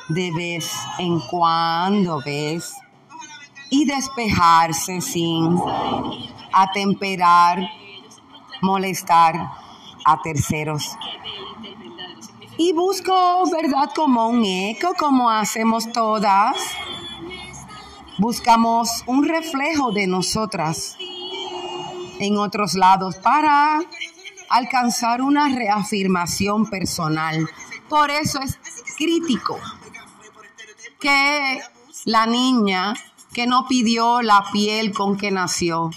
de 0.09 0.31
vez 0.31 0.71
en 0.99 1.19
cuando, 1.19 2.21
¿ves? 2.23 2.75
Y 3.69 3.85
despejarse 3.85 5.01
sin 5.01 5.59
atemperar, 6.53 7.67
molestar 8.61 9.35
a 10.05 10.21
terceros. 10.21 10.95
Y 12.57 12.71
busco, 12.73 13.43
¿verdad? 13.51 13.89
Como 13.95 14.27
un 14.27 14.45
eco, 14.45 14.93
como 14.97 15.29
hacemos 15.29 15.91
todas. 15.91 16.55
Buscamos 18.17 19.03
un 19.07 19.27
reflejo 19.27 19.91
de 19.91 20.07
nosotras 20.07 20.95
en 22.19 22.37
otros 22.37 22.75
lados 22.75 23.17
para 23.17 23.81
alcanzar 24.49 25.21
una 25.21 25.49
reafirmación 25.49 26.69
personal. 26.69 27.45
Por 27.89 28.09
eso 28.09 28.39
es 28.39 28.57
crítico 28.95 29.59
que 30.99 31.61
la 32.05 32.25
niña 32.25 32.93
que 33.33 33.47
no 33.47 33.67
pidió 33.67 34.21
la 34.21 34.45
piel 34.51 34.93
con 34.93 35.17
que 35.17 35.31
nació 35.31 35.91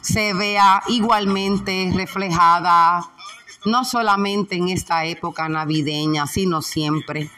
se 0.00 0.32
vea 0.32 0.82
igualmente 0.86 1.90
reflejada 1.94 3.10
no 3.64 3.84
solamente 3.84 4.56
en 4.56 4.68
esta 4.68 5.04
época 5.04 5.48
navideña, 5.48 6.26
sino 6.26 6.62
siempre. 6.62 7.30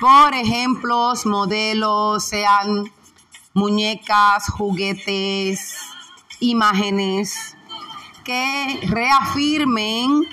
Por 0.00 0.34
ejemplos, 0.34 1.26
modelos, 1.26 2.24
sean 2.24 2.90
muñecas, 3.54 4.48
juguetes, 4.48 5.76
imágenes 6.40 7.56
que 8.24 8.80
reafirmen 8.88 10.26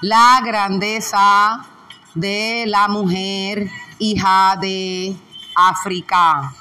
la 0.00 0.40
grandeza 0.44 1.66
de 2.14 2.64
la 2.66 2.88
mujer 2.88 3.70
hija 3.98 4.56
de 4.60 5.16
África, 5.56 6.54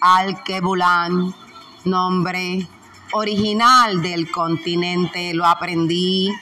Al-Kebulan, 0.00 1.34
nombre 1.84 2.66
original 3.12 4.02
del 4.02 4.30
continente, 4.30 5.34
lo 5.34 5.46
aprendí 5.46 6.32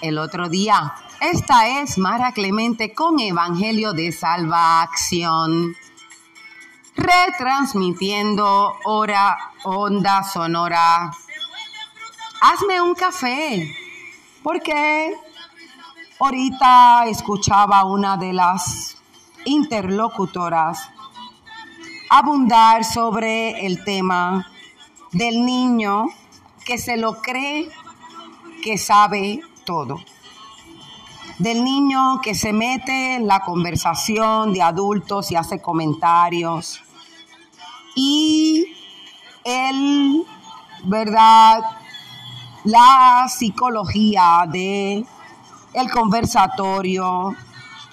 el 0.00 0.18
otro 0.18 0.48
día. 0.48 0.94
Esta 1.20 1.68
es 1.80 1.98
Mara 1.98 2.32
Clemente 2.32 2.94
con 2.94 3.20
Evangelio 3.20 3.92
de 3.92 4.10
Salvación, 4.12 5.76
retransmitiendo 6.96 8.76
hora, 8.84 9.36
onda 9.64 10.24
sonora. 10.24 11.10
Hazme 12.40 12.80
un 12.80 12.94
café, 12.94 13.76
porque 14.42 15.14
ahorita 16.18 17.04
escuchaba 17.06 17.84
una 17.84 18.16
de 18.16 18.32
las 18.32 18.99
interlocutoras 19.44 20.90
abundar 22.10 22.84
sobre 22.84 23.64
el 23.64 23.84
tema 23.84 24.46
del 25.12 25.44
niño 25.44 26.06
que 26.64 26.76
se 26.76 26.96
lo 26.96 27.22
cree 27.22 27.68
que 28.62 28.78
sabe 28.78 29.40
todo. 29.64 30.00
Del 31.38 31.64
niño 31.64 32.20
que 32.20 32.34
se 32.34 32.52
mete 32.52 33.14
en 33.14 33.26
la 33.26 33.40
conversación 33.40 34.52
de 34.52 34.60
adultos 34.60 35.30
y 35.30 35.36
hace 35.36 35.62
comentarios. 35.62 36.82
Y 37.94 38.66
él, 39.44 40.26
¿verdad? 40.84 41.62
La 42.64 43.26
psicología 43.28 44.44
de 44.50 45.06
el 45.72 45.90
conversatorio, 45.90 47.34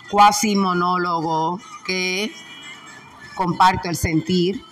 cuasi 0.10 0.56
monólogo 0.56 1.60
que 1.86 2.34
comparto 3.36 3.90
el 3.90 3.96
sentir, 3.96 4.64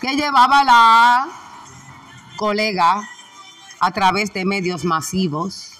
que 0.00 0.16
llevaba 0.16 0.64
la 0.64 1.28
colega 2.36 3.08
a 3.80 3.90
través 3.90 4.32
de 4.32 4.44
medios 4.44 4.84
masivos 4.84 5.72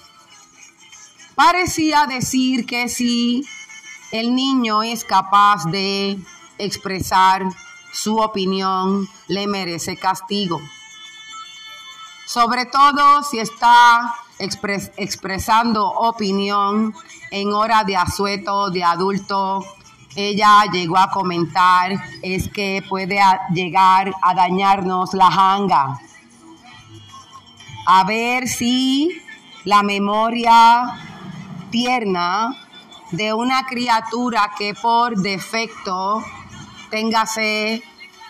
parecía 1.35 2.07
decir 2.07 2.67
que 2.67 2.89
si 2.89 3.47
el 4.11 4.35
niño 4.35 4.83
es 4.83 5.05
capaz 5.05 5.65
de 5.67 6.19
expresar 6.59 7.47
su 7.93 8.19
opinión, 8.19 9.09
le 9.29 9.47
merece 9.47 9.97
castigo. 9.97 10.61
Sobre 12.27 12.67
todo 12.67 13.23
si 13.25 13.39
está 13.39 14.15
expresando 14.43 15.87
opinión 15.87 16.95
en 17.31 17.53
hora 17.53 17.85
de 17.85 17.97
asueto 17.97 18.71
de 18.71 18.85
adulto. 18.85 19.65
Ella 20.15 20.65
llegó 20.71 20.99
a 20.99 21.11
comentar 21.11 21.93
es 22.23 22.49
que 22.51 22.85
puede 22.89 23.19
llegar 23.55 24.13
a 24.21 24.35
dañarnos 24.35 25.15
la 25.15 25.31
janga. 25.31 26.01
A 27.87 28.05
ver 28.05 28.49
si 28.49 29.23
la 29.65 29.83
memoria 29.83 30.99
tierna 31.71 32.55
de 33.13 33.33
una 33.33 33.65
criatura 33.67 34.51
que 34.59 34.75
por 34.75 35.17
defecto 35.17 36.23
téngase 36.91 37.83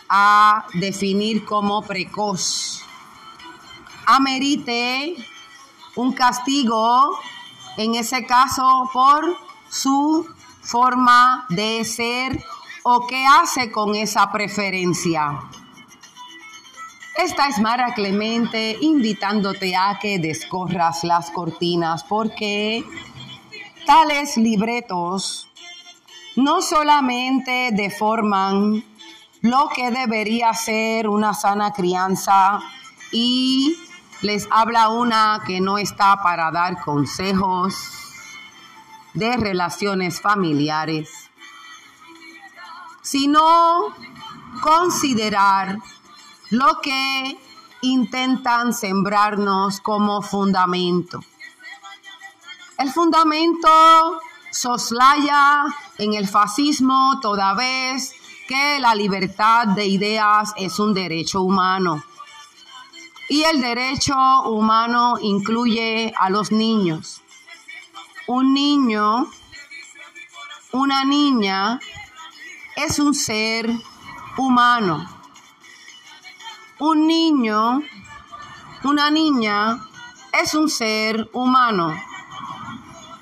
a 0.09 0.67
definir 0.75 1.45
como 1.45 1.83
precoz. 1.83 2.85
Amerite 4.07 5.17
un 5.97 6.13
castigo, 6.13 7.19
en 7.77 7.95
ese 7.95 8.27
caso, 8.27 8.91
por 8.93 9.37
su 9.69 10.27
forma 10.63 11.47
de 11.49 11.85
ser 11.85 12.43
o 12.85 13.07
qué 13.07 13.25
hace 13.27 13.71
con 13.71 13.95
esa 13.95 14.31
preferencia. 14.31 15.41
Esta 17.17 17.47
es 17.47 17.59
Mara 17.59 17.93
Clemente 17.95 18.77
invitándote 18.81 19.77
a 19.77 19.99
que 20.01 20.19
descorras 20.19 21.05
las 21.05 21.31
cortinas 21.31 22.05
porque 22.05 22.85
Tales 23.87 24.37
libretos 24.37 25.49
no 26.37 26.63
solamente 26.63 27.71
deforman 27.73 28.85
lo 29.43 29.69
que 29.69 29.91
debería 29.91 30.55
ser 30.55 31.09
una 31.09 31.35
sana 31.35 31.73
crianza 31.73 32.61
y 33.11 33.77
les 34.23 34.49
habla 34.51 34.89
una 34.89 35.43
que 35.45 35.61
no 35.61 35.79
está 35.79 36.23
para 36.23 36.51
dar 36.51 36.81
consejos 36.81 37.75
de 39.15 39.37
relaciones 39.37 40.21
familiares, 40.21 41.11
sino 43.03 43.95
considerar 44.63 45.79
lo 46.51 46.81
que 46.81 47.39
intentan 47.83 48.73
sembrarnos 48.73 49.81
como 49.81 50.23
fundamento. 50.23 51.21
El 52.79 52.91
fundamento 52.91 53.69
soslaya 54.51 55.65
en 55.99 56.15
el 56.15 56.29
fascismo 56.29 57.19
toda 57.21 57.55
vez 57.55 58.15
que 58.47 58.79
la 58.79 58.95
libertad 58.95 59.67
de 59.69 59.87
ideas 59.87 60.53
es 60.57 60.79
un 60.79 60.95
derecho 60.95 61.43
humano. 61.43 62.03
Y 63.29 63.43
el 63.45 63.61
derecho 63.61 64.15
humano 64.43 65.17
incluye 65.21 66.13
a 66.19 66.31
los 66.31 66.53
niños. 66.53 67.23
Un 68.27 68.55
niño, 68.55 69.27
una 70.73 71.05
niña, 71.05 71.81
es 72.77 72.99
un 72.99 73.15
ser 73.15 73.71
humano. 74.37 75.09
Un 76.79 77.07
niño, 77.07 77.83
una 78.85 79.11
niña, 79.11 79.79
es 80.33 80.55
un 80.55 80.69
ser 80.69 81.29
humano 81.33 81.95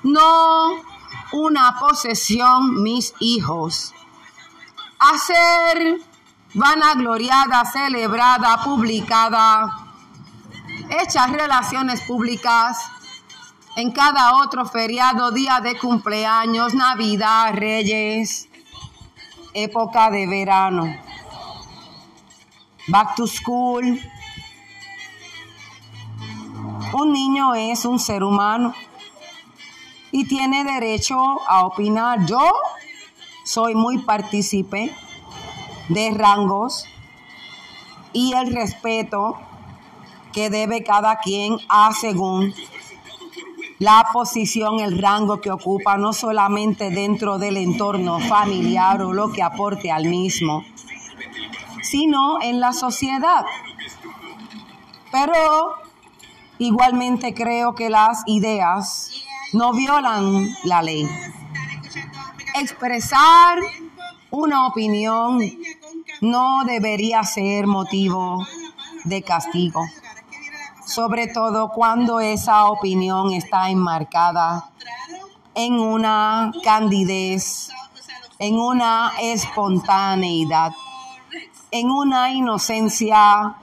no 0.03 0.81
una 1.31 1.79
posesión 1.79 2.81
mis 2.81 3.13
hijos. 3.19 3.93
Hacer 4.99 5.99
vanagloriada, 6.53 7.65
celebrada, 7.65 8.63
publicada, 8.63 9.80
hechas 10.91 11.31
relaciones 11.31 12.01
públicas 12.01 12.77
en 13.77 13.91
cada 13.91 14.35
otro 14.35 14.65
feriado, 14.65 15.31
día 15.31 15.61
de 15.61 15.77
cumpleaños, 15.77 16.73
Navidad, 16.73 17.53
Reyes, 17.53 18.49
época 19.53 20.11
de 20.11 20.27
verano. 20.27 20.93
Back 22.87 23.15
to 23.15 23.27
school. 23.27 23.99
Un 26.93 27.13
niño 27.13 27.53
es 27.55 27.85
un 27.85 27.97
ser 27.97 28.23
humano 28.23 28.73
y 30.11 30.25
tiene 30.25 30.65
derecho 30.65 31.17
a 31.47 31.65
opinar. 31.65 32.25
Yo 32.25 32.51
soy 33.45 33.75
muy 33.75 33.99
partícipe 33.99 34.93
de 35.87 36.11
rangos 36.11 36.85
y 38.11 38.33
el 38.33 38.53
respeto 38.53 39.39
que 40.33 40.49
debe 40.49 40.83
cada 40.83 41.17
quien 41.19 41.57
a 41.69 41.91
según 41.93 42.53
la 43.81 44.09
posición, 44.13 44.79
el 44.79 45.01
rango 45.01 45.41
que 45.41 45.49
ocupa, 45.49 45.97
no 45.97 46.13
solamente 46.13 46.91
dentro 46.91 47.39
del 47.39 47.57
entorno 47.57 48.19
familiar 48.19 49.01
o 49.01 49.11
lo 49.11 49.31
que 49.31 49.41
aporte 49.41 49.89
al 49.91 50.05
mismo, 50.05 50.63
sino 51.81 52.39
en 52.43 52.59
la 52.59 52.73
sociedad. 52.73 53.43
Pero 55.11 55.73
igualmente 56.59 57.33
creo 57.33 57.73
que 57.73 57.89
las 57.89 58.21
ideas 58.27 59.11
no 59.51 59.73
violan 59.73 60.47
la 60.63 60.83
ley. 60.83 61.09
Expresar 62.59 63.57
una 64.29 64.67
opinión 64.67 65.39
no 66.21 66.65
debería 66.65 67.23
ser 67.23 67.65
motivo 67.65 68.45
de 69.05 69.23
castigo 69.23 69.81
sobre 70.91 71.27
todo 71.27 71.69
cuando 71.69 72.19
esa 72.19 72.65
opinión 72.67 73.31
está 73.31 73.69
enmarcada 73.69 74.69
en 75.55 75.79
una 75.79 76.51
candidez, 76.63 77.69
en 78.39 78.59
una 78.59 79.13
espontaneidad, 79.21 80.73
en 81.71 81.89
una 81.89 82.31
inocencia 82.31 83.55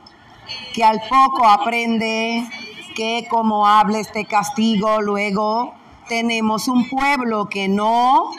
que 0.73 0.83
al 0.83 1.03
poco 1.09 1.47
aprende 1.47 2.49
que 2.97 3.27
como 3.29 3.67
hable 3.67 4.01
este 4.01 4.25
castigo, 4.25 5.03
luego 5.03 5.75
tenemos 6.09 6.67
un 6.67 6.89
pueblo 6.89 7.49
que 7.49 7.69
no 7.69 8.31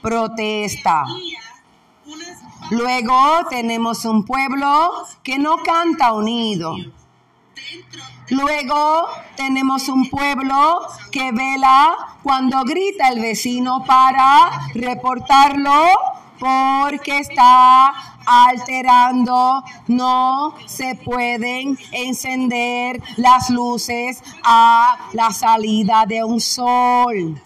protesta. 0.00 1.04
Luego 2.70 3.46
tenemos 3.50 4.04
un 4.04 4.24
pueblo 4.24 4.92
que 5.24 5.38
no 5.38 5.56
canta 5.64 6.12
unido. 6.12 6.76
Luego 8.30 9.06
tenemos 9.36 9.88
un 9.88 10.10
pueblo 10.10 10.80
que 11.12 11.30
vela 11.32 11.96
cuando 12.22 12.64
grita 12.64 13.08
el 13.08 13.20
vecino 13.20 13.84
para 13.84 14.50
reportarlo 14.74 15.90
porque 16.38 17.18
está 17.18 17.92
alterando, 18.26 19.62
no 19.86 20.54
se 20.66 20.96
pueden 20.96 21.78
encender 21.92 23.00
las 23.16 23.48
luces 23.50 24.22
a 24.42 25.08
la 25.12 25.32
salida 25.32 26.04
de 26.06 26.24
un 26.24 26.40
sol. 26.40 27.40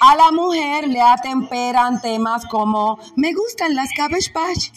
A 0.00 0.14
la 0.14 0.30
mujer 0.30 0.86
le 0.86 1.00
atemperan 1.00 2.00
temas 2.00 2.46
como 2.46 3.00
me 3.16 3.32
gustan 3.32 3.74
las 3.74 3.90
cabbage 3.92 4.30
patch 4.32 4.70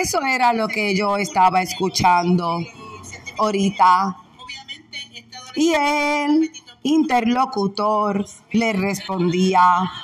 eso 0.00 0.22
era 0.22 0.54
lo 0.54 0.66
que 0.66 0.94
yo 0.94 1.18
estaba 1.18 1.60
escuchando 1.60 2.58
ahorita. 3.38 4.16
Y 5.56 5.74
el 5.74 6.50
interlocutor 6.82 8.24
le 8.52 8.72
respondía, 8.72 9.60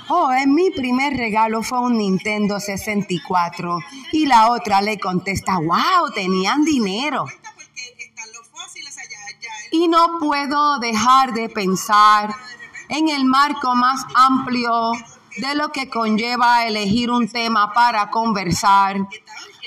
oh, 0.09 0.31
en 0.33 0.55
mi 0.55 0.71
primer 0.71 1.17
regalo 1.17 1.63
fue 1.63 1.81
un 1.81 1.97
Nintendo 1.97 2.61
64. 2.61 3.79
Y 4.13 4.27
la 4.27 4.51
otra 4.51 4.83
le 4.83 4.99
contesta, 4.99 5.59
wow, 5.59 6.11
tenían 6.15 6.65
dinero. 6.65 7.25
Y 9.73 9.89
no 9.89 10.19
puedo 10.21 10.79
dejar 10.79 11.33
de 11.33 11.49
pensar 11.49 12.35
en 12.89 13.09
el 13.09 13.25
marco 13.25 13.75
más 13.75 14.05
amplio 14.15 14.93
de 15.39 15.55
lo 15.55 15.71
que 15.71 15.89
conlleva 15.89 16.67
elegir 16.67 17.11
un 17.11 17.29
tema 17.29 17.73
para 17.73 18.11
conversar 18.11 19.07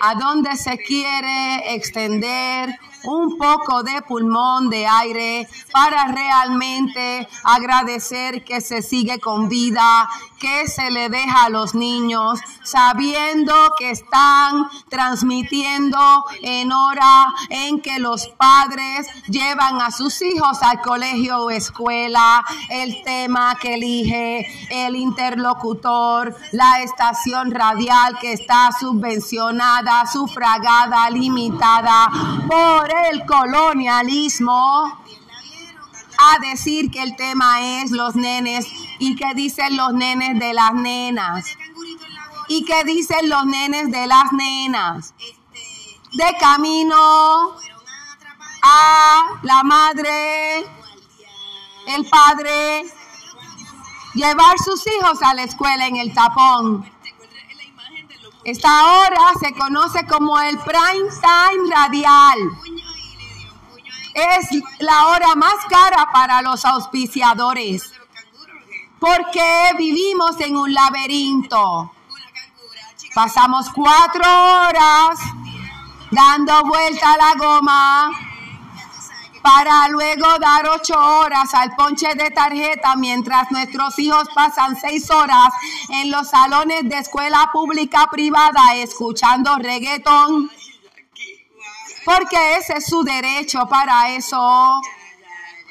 a 0.02 0.16
donde 0.16 0.56
se 0.56 0.78
quiere 0.78 1.76
extender 1.76 2.70
un 3.04 3.38
poco 3.38 3.84
de 3.84 4.02
pulmón 4.02 4.70
de 4.70 4.88
aire 4.88 5.48
para 5.72 6.08
realmente 6.08 7.28
agradecer 7.44 8.44
que 8.44 8.62
se 8.62 8.82
sigue 8.82 9.20
con 9.20 9.50
vida, 9.50 10.10
que 10.40 10.68
se 10.68 10.90
le 10.90 11.10
deja 11.10 11.46
a 11.46 11.50
los 11.50 11.76
niños, 11.76 12.40
sabiendo 12.64 13.54
que 13.78 13.92
están 13.92 14.68
transmitiendo 14.90 16.00
en 16.42 16.72
hora 16.72 17.28
en 17.50 17.82
que 17.82 18.00
los 18.00 18.28
padres 18.30 19.08
llevan 19.28 19.82
a 19.82 19.92
sus 19.92 20.22
hijos 20.22 20.62
al 20.62 20.82
colegio 20.82 21.44
o 21.44 21.50
escuela, 21.50 22.44
el 22.70 23.04
tema 23.04 23.56
que 23.60 23.76
elige 23.76 24.48
el 24.70 24.96
interlocutor, 24.96 26.36
la 26.52 26.82
estación 26.82 27.52
radial 27.52 28.18
que 28.20 28.34
está 28.34 28.70
subvencionada, 28.80 30.06
sufragada, 30.08 31.10
limitada 31.10 32.10
por 32.48 32.89
el 33.12 33.26
colonialismo 33.26 35.04
a 36.20 36.40
decir 36.40 36.92
que 36.92 37.02
el 37.02 37.16
tema 37.16 37.82
es 37.82 37.92
los 37.92 38.16
nenes 38.16 38.68
y 39.00 39.16
que 39.16 39.34
dicen 39.34 39.78
los 39.78 39.94
nenes 39.94 40.38
de 40.40 40.54
las 40.54 40.74
nenas. 40.74 41.46
Y 42.48 42.66
que 42.66 42.84
dicen 42.84 43.30
los 43.30 43.46
nenes 43.46 43.92
de 43.92 44.08
las 44.08 44.32
nenas. 44.34 45.14
De 46.12 46.36
camino 46.40 47.56
a 48.62 49.40
la 49.44 49.64
madre, 49.64 50.66
el 51.88 52.06
padre, 52.10 52.84
llevar 54.16 54.58
sus 54.58 54.86
hijos 54.88 55.22
a 55.22 55.34
la 55.36 55.44
escuela 55.44 55.88
en 55.88 55.98
el 55.98 56.14
tapón. 56.14 56.92
Esta 58.44 58.86
hora 58.86 59.34
se 59.40 59.54
conoce 59.54 60.06
como 60.08 60.40
el 60.40 60.58
prime 60.58 61.10
time 61.22 61.70
radial 61.74 62.38
es 64.14 64.50
la 64.80 65.08
hora 65.08 65.36
más 65.36 65.66
cara 65.70 66.10
para 66.12 66.42
los 66.42 66.66
auspiciadores. 66.66 67.92
Porque 69.00 69.74
vivimos 69.78 70.40
en 70.42 70.58
un 70.58 70.74
laberinto. 70.74 71.92
Pasamos 73.16 73.70
cuatro 73.74 74.24
horas 74.24 75.20
dando 76.12 76.64
vuelta 76.64 77.14
a 77.14 77.18
la 77.18 77.34
goma 77.36 78.12
para 79.42 79.88
luego 79.88 80.38
dar 80.40 80.68
ocho 80.68 80.98
horas 80.98 81.54
al 81.54 81.76
ponche 81.76 82.08
de 82.16 82.30
tarjeta 82.32 82.96
mientras 82.96 83.50
nuestros 83.52 83.98
hijos 84.00 84.28
pasan 84.36 84.76
seis 84.80 85.10
horas 85.10 85.54
en 85.90 86.12
los 86.12 86.30
salones 86.30 86.88
de 86.90 86.98
escuela 86.98 87.50
pública 87.52 88.08
privada 88.12 88.76
escuchando 88.76 89.56
reggaeton 89.58 90.52
porque 92.10 92.58
ese 92.58 92.78
es 92.78 92.88
su 92.88 93.04
derecho. 93.04 93.68
Para 93.68 94.10
eso 94.10 94.82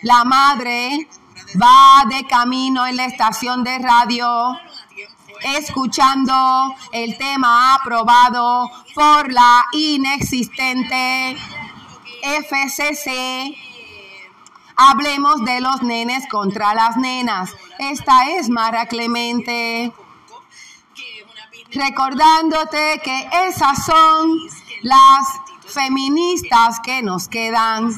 la 0.03 0.23
madre 0.23 1.09
va 1.61 2.05
de 2.09 2.25
camino 2.29 2.87
en 2.87 2.97
la 2.97 3.07
estación 3.07 3.65
de 3.65 3.79
radio 3.79 4.57
escuchando 5.57 6.75
el 6.93 7.17
tema 7.19 7.75
aprobado 7.75 8.71
por 8.95 9.33
la 9.33 9.65
inexistente 9.73 11.37
FCC. 12.23 13.57
Hablemos 14.77 15.45
de 15.45 15.61
los 15.61 15.83
nenes 15.83 16.29
contra 16.29 16.73
las 16.73 16.97
nenas. 16.97 17.51
Esta 17.81 18.31
es 18.31 18.49
Mara 18.49 18.87
Clemente. 18.87 19.93
Recordándote 21.73 23.01
que 23.03 23.29
esas 23.49 23.85
son 23.85 24.39
las 24.83 25.48
feministas 25.69 26.81
que 26.81 27.03
nos 27.03 27.29
quedan, 27.29 27.91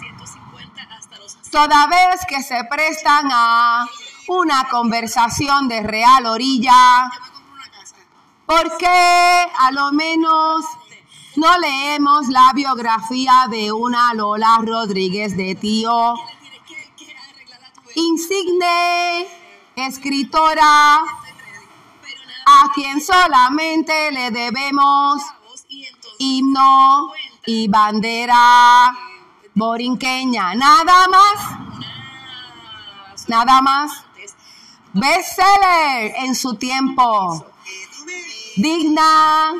toda 1.50 1.86
vez 1.86 2.20
que 2.28 2.42
se 2.42 2.64
prestan 2.64 3.28
a 3.32 3.86
una 4.28 4.68
conversación 4.70 5.68
de 5.68 5.82
real 5.82 6.26
orilla, 6.26 7.10
porque 8.46 8.86
a 8.86 9.70
lo 9.72 9.92
menos 9.92 10.64
no 11.36 11.58
leemos 11.58 12.28
la 12.28 12.52
biografía 12.54 13.46
de 13.48 13.72
una 13.72 14.14
Lola 14.14 14.58
Rodríguez 14.62 15.36
de 15.36 15.54
Tío, 15.54 16.14
insigne 17.94 19.26
escritora 19.76 21.00
a 22.46 22.68
quien 22.74 23.00
solamente 23.00 24.10
le 24.10 24.30
debemos 24.30 25.22
himno 26.18 27.12
y 27.52 27.66
bandera 27.66 28.96
borinqueña, 29.54 30.54
nada 30.54 31.08
más, 31.08 31.36
nada 33.26 33.60
más. 33.60 34.04
Bestseller 34.92 36.14
en 36.24 36.36
su 36.36 36.54
tiempo, 36.54 37.44
digna 38.56 39.52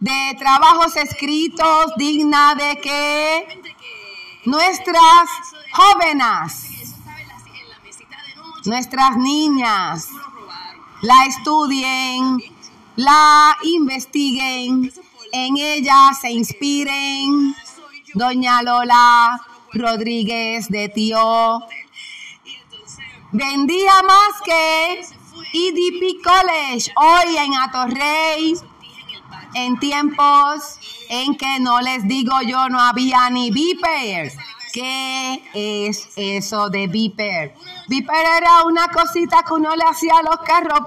de 0.00 0.36
trabajos 0.38 0.96
escritos, 0.96 1.92
digna 1.96 2.54
de 2.54 2.78
que 2.78 3.62
nuestras 4.44 5.30
jóvenes, 5.72 6.94
nuestras 8.66 9.16
niñas, 9.16 10.08
la 11.00 11.24
estudien, 11.24 12.38
la 12.96 13.56
investiguen, 13.62 14.92
en 15.32 15.56
ella 15.56 16.12
se 16.20 16.30
inspiren. 16.30 17.54
Doña 18.14 18.62
Lola 18.62 19.40
Rodríguez 19.72 20.68
de 20.68 20.88
Tío 20.88 21.60
vendía 23.32 23.92
más 24.02 24.40
que 24.44 25.00
EDP 25.52 26.22
College 26.22 26.92
hoy 26.96 27.36
en 27.36 27.54
Atorrey, 27.54 28.54
en 29.54 29.78
tiempos 29.78 30.78
en 31.08 31.36
que 31.36 31.60
no 31.60 31.80
les 31.80 32.06
digo 32.06 32.40
yo 32.42 32.68
no 32.68 32.80
había 32.80 33.30
ni 33.30 33.50
beepers. 33.50 34.36
¿Qué 34.72 35.42
es 35.52 36.08
eso 36.14 36.70
de 36.70 36.86
beeper? 36.86 37.54
Beeper 37.88 38.26
era 38.36 38.62
una 38.62 38.86
cosita 38.88 39.42
que 39.42 39.54
uno 39.54 39.74
le 39.74 39.82
hacía 39.82 40.18
a 40.18 40.22
los 40.22 40.36
carros. 40.46 40.80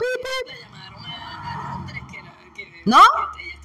¿No? 2.86 3.02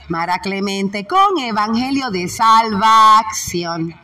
Mara 0.08 0.38
Clemente 0.38 1.06
con 1.06 1.38
Evangelio 1.38 2.10
de 2.10 2.28
Salvación. 2.28 3.94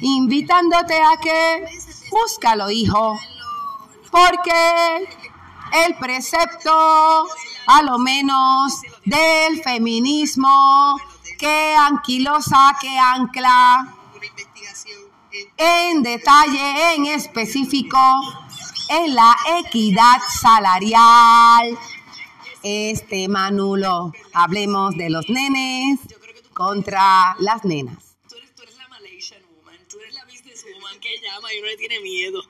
Invitándote 0.00 0.94
a 1.02 1.20
que 1.20 1.66
búscalo, 2.10 2.70
hijo. 2.70 3.20
Porque 4.10 5.08
el 5.84 5.94
precepto, 5.96 7.26
a 7.66 7.82
lo 7.82 7.98
menos, 7.98 8.80
del 9.04 9.62
feminismo 9.62 10.98
que 11.38 11.76
anquilosa, 11.76 12.76
que 12.80 12.98
ancla 12.98 13.86
en 15.58 16.02
detalle, 16.02 16.94
en 16.94 17.06
específico, 17.06 17.98
en 18.88 19.14
la 19.14 19.36
equidad 19.58 20.20
salarial. 20.40 21.78
Este 22.62 23.26
Manulo, 23.28 24.12
hablemos 24.34 24.94
de 24.94 25.08
los 25.08 25.30
nenes 25.30 25.98
contra 26.52 27.34
las 27.38 27.64
nenas. 27.64 28.18
Tú 28.28 28.36
eres, 28.36 28.54
tú 28.54 28.62
eres 28.62 28.76
la 28.76 28.88
Malaysian 28.88 29.40
woman, 29.56 29.78
tú 29.88 29.98
eres 29.98 30.14
la 30.14 30.24
business 30.26 30.66
woman 30.74 31.00
que 31.00 31.08
llama 31.22 31.52
y 31.54 31.58
uno 31.58 31.68
le 31.68 31.76
tiene 31.78 32.00
miedo. 32.00 32.42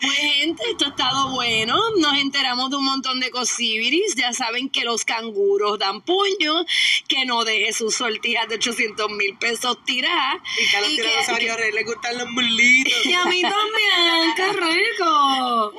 Pues 0.00 0.12
gente, 0.12 0.62
esto 0.70 0.84
ha 0.84 0.88
estado 0.88 1.30
bueno. 1.30 1.74
Nos 1.98 2.18
enteramos 2.18 2.68
de 2.70 2.76
un 2.76 2.84
montón 2.84 3.18
de 3.18 3.30
cosibiris. 3.30 4.14
Ya 4.14 4.32
saben 4.34 4.68
que 4.68 4.84
los 4.84 5.04
canguros 5.06 5.78
dan 5.78 6.02
puño, 6.02 6.64
que 7.08 7.24
no 7.24 7.44
deje 7.44 7.72
sus 7.72 7.94
sortijas 7.94 8.46
de 8.48 8.56
800 8.56 9.08
mil 9.10 9.36
pesos 9.38 9.78
tiradas. 9.84 10.36
Y 10.60 10.66
que 10.70 10.76
a 10.76 10.80
los 10.80 10.90
Y 10.90 10.96
que- 10.96 11.02
tiranosaurios 11.02 11.56
reyes 11.56 11.74
les 11.74 11.86
gustan 11.86 12.18
los 12.18 12.28
mulitos. 12.30 13.06
Y 13.06 13.12
a 13.14 13.24
mí 13.24 13.40
también, 13.40 14.34
qué 14.36 14.52
rico. 14.52 15.72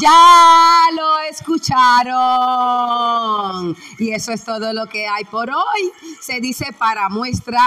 Ya 0.00 0.84
lo 0.94 1.18
escucharon. 2.44 3.76
Y 3.98 4.12
eso 4.12 4.32
es 4.32 4.44
todo 4.44 4.72
lo 4.72 4.86
que 4.86 5.06
hay 5.08 5.24
por 5.24 5.50
hoy. 5.50 5.92
Se 6.20 6.40
dice 6.40 6.72
para 6.72 7.08
muestra 7.08 7.60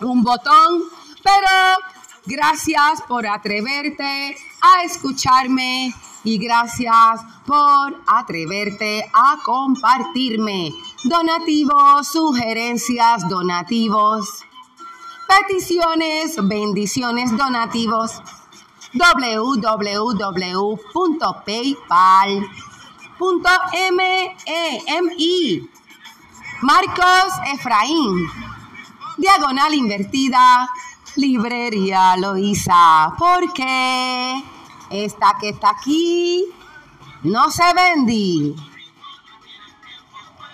un 0.00 0.22
botón, 0.22 0.84
pero 1.22 1.78
gracias 2.26 3.02
por 3.08 3.26
atreverte 3.26 4.36
a 4.60 4.82
escucharme. 4.84 5.94
Y 6.22 6.36
gracias 6.36 7.20
por 7.46 8.02
atreverte 8.06 9.10
a 9.12 9.38
compartirme 9.42 10.74
donativos, 11.04 12.08
sugerencias, 12.08 13.26
donativos, 13.28 14.44
peticiones, 15.26 16.36
bendiciones, 16.46 17.34
donativos. 17.36 18.20
www.paypal.me 18.92 19.96
Marcos 26.62 27.32
Efraín 27.54 28.28
Diagonal 29.16 29.74
invertida 29.74 30.68
Librería 31.16 32.16
Loíza. 32.16 33.12
Porque 33.18 34.42
esta 34.90 35.36
que 35.40 35.50
está 35.50 35.70
aquí 35.70 36.46
no 37.22 37.50
se 37.50 37.64
vendí 37.74 38.56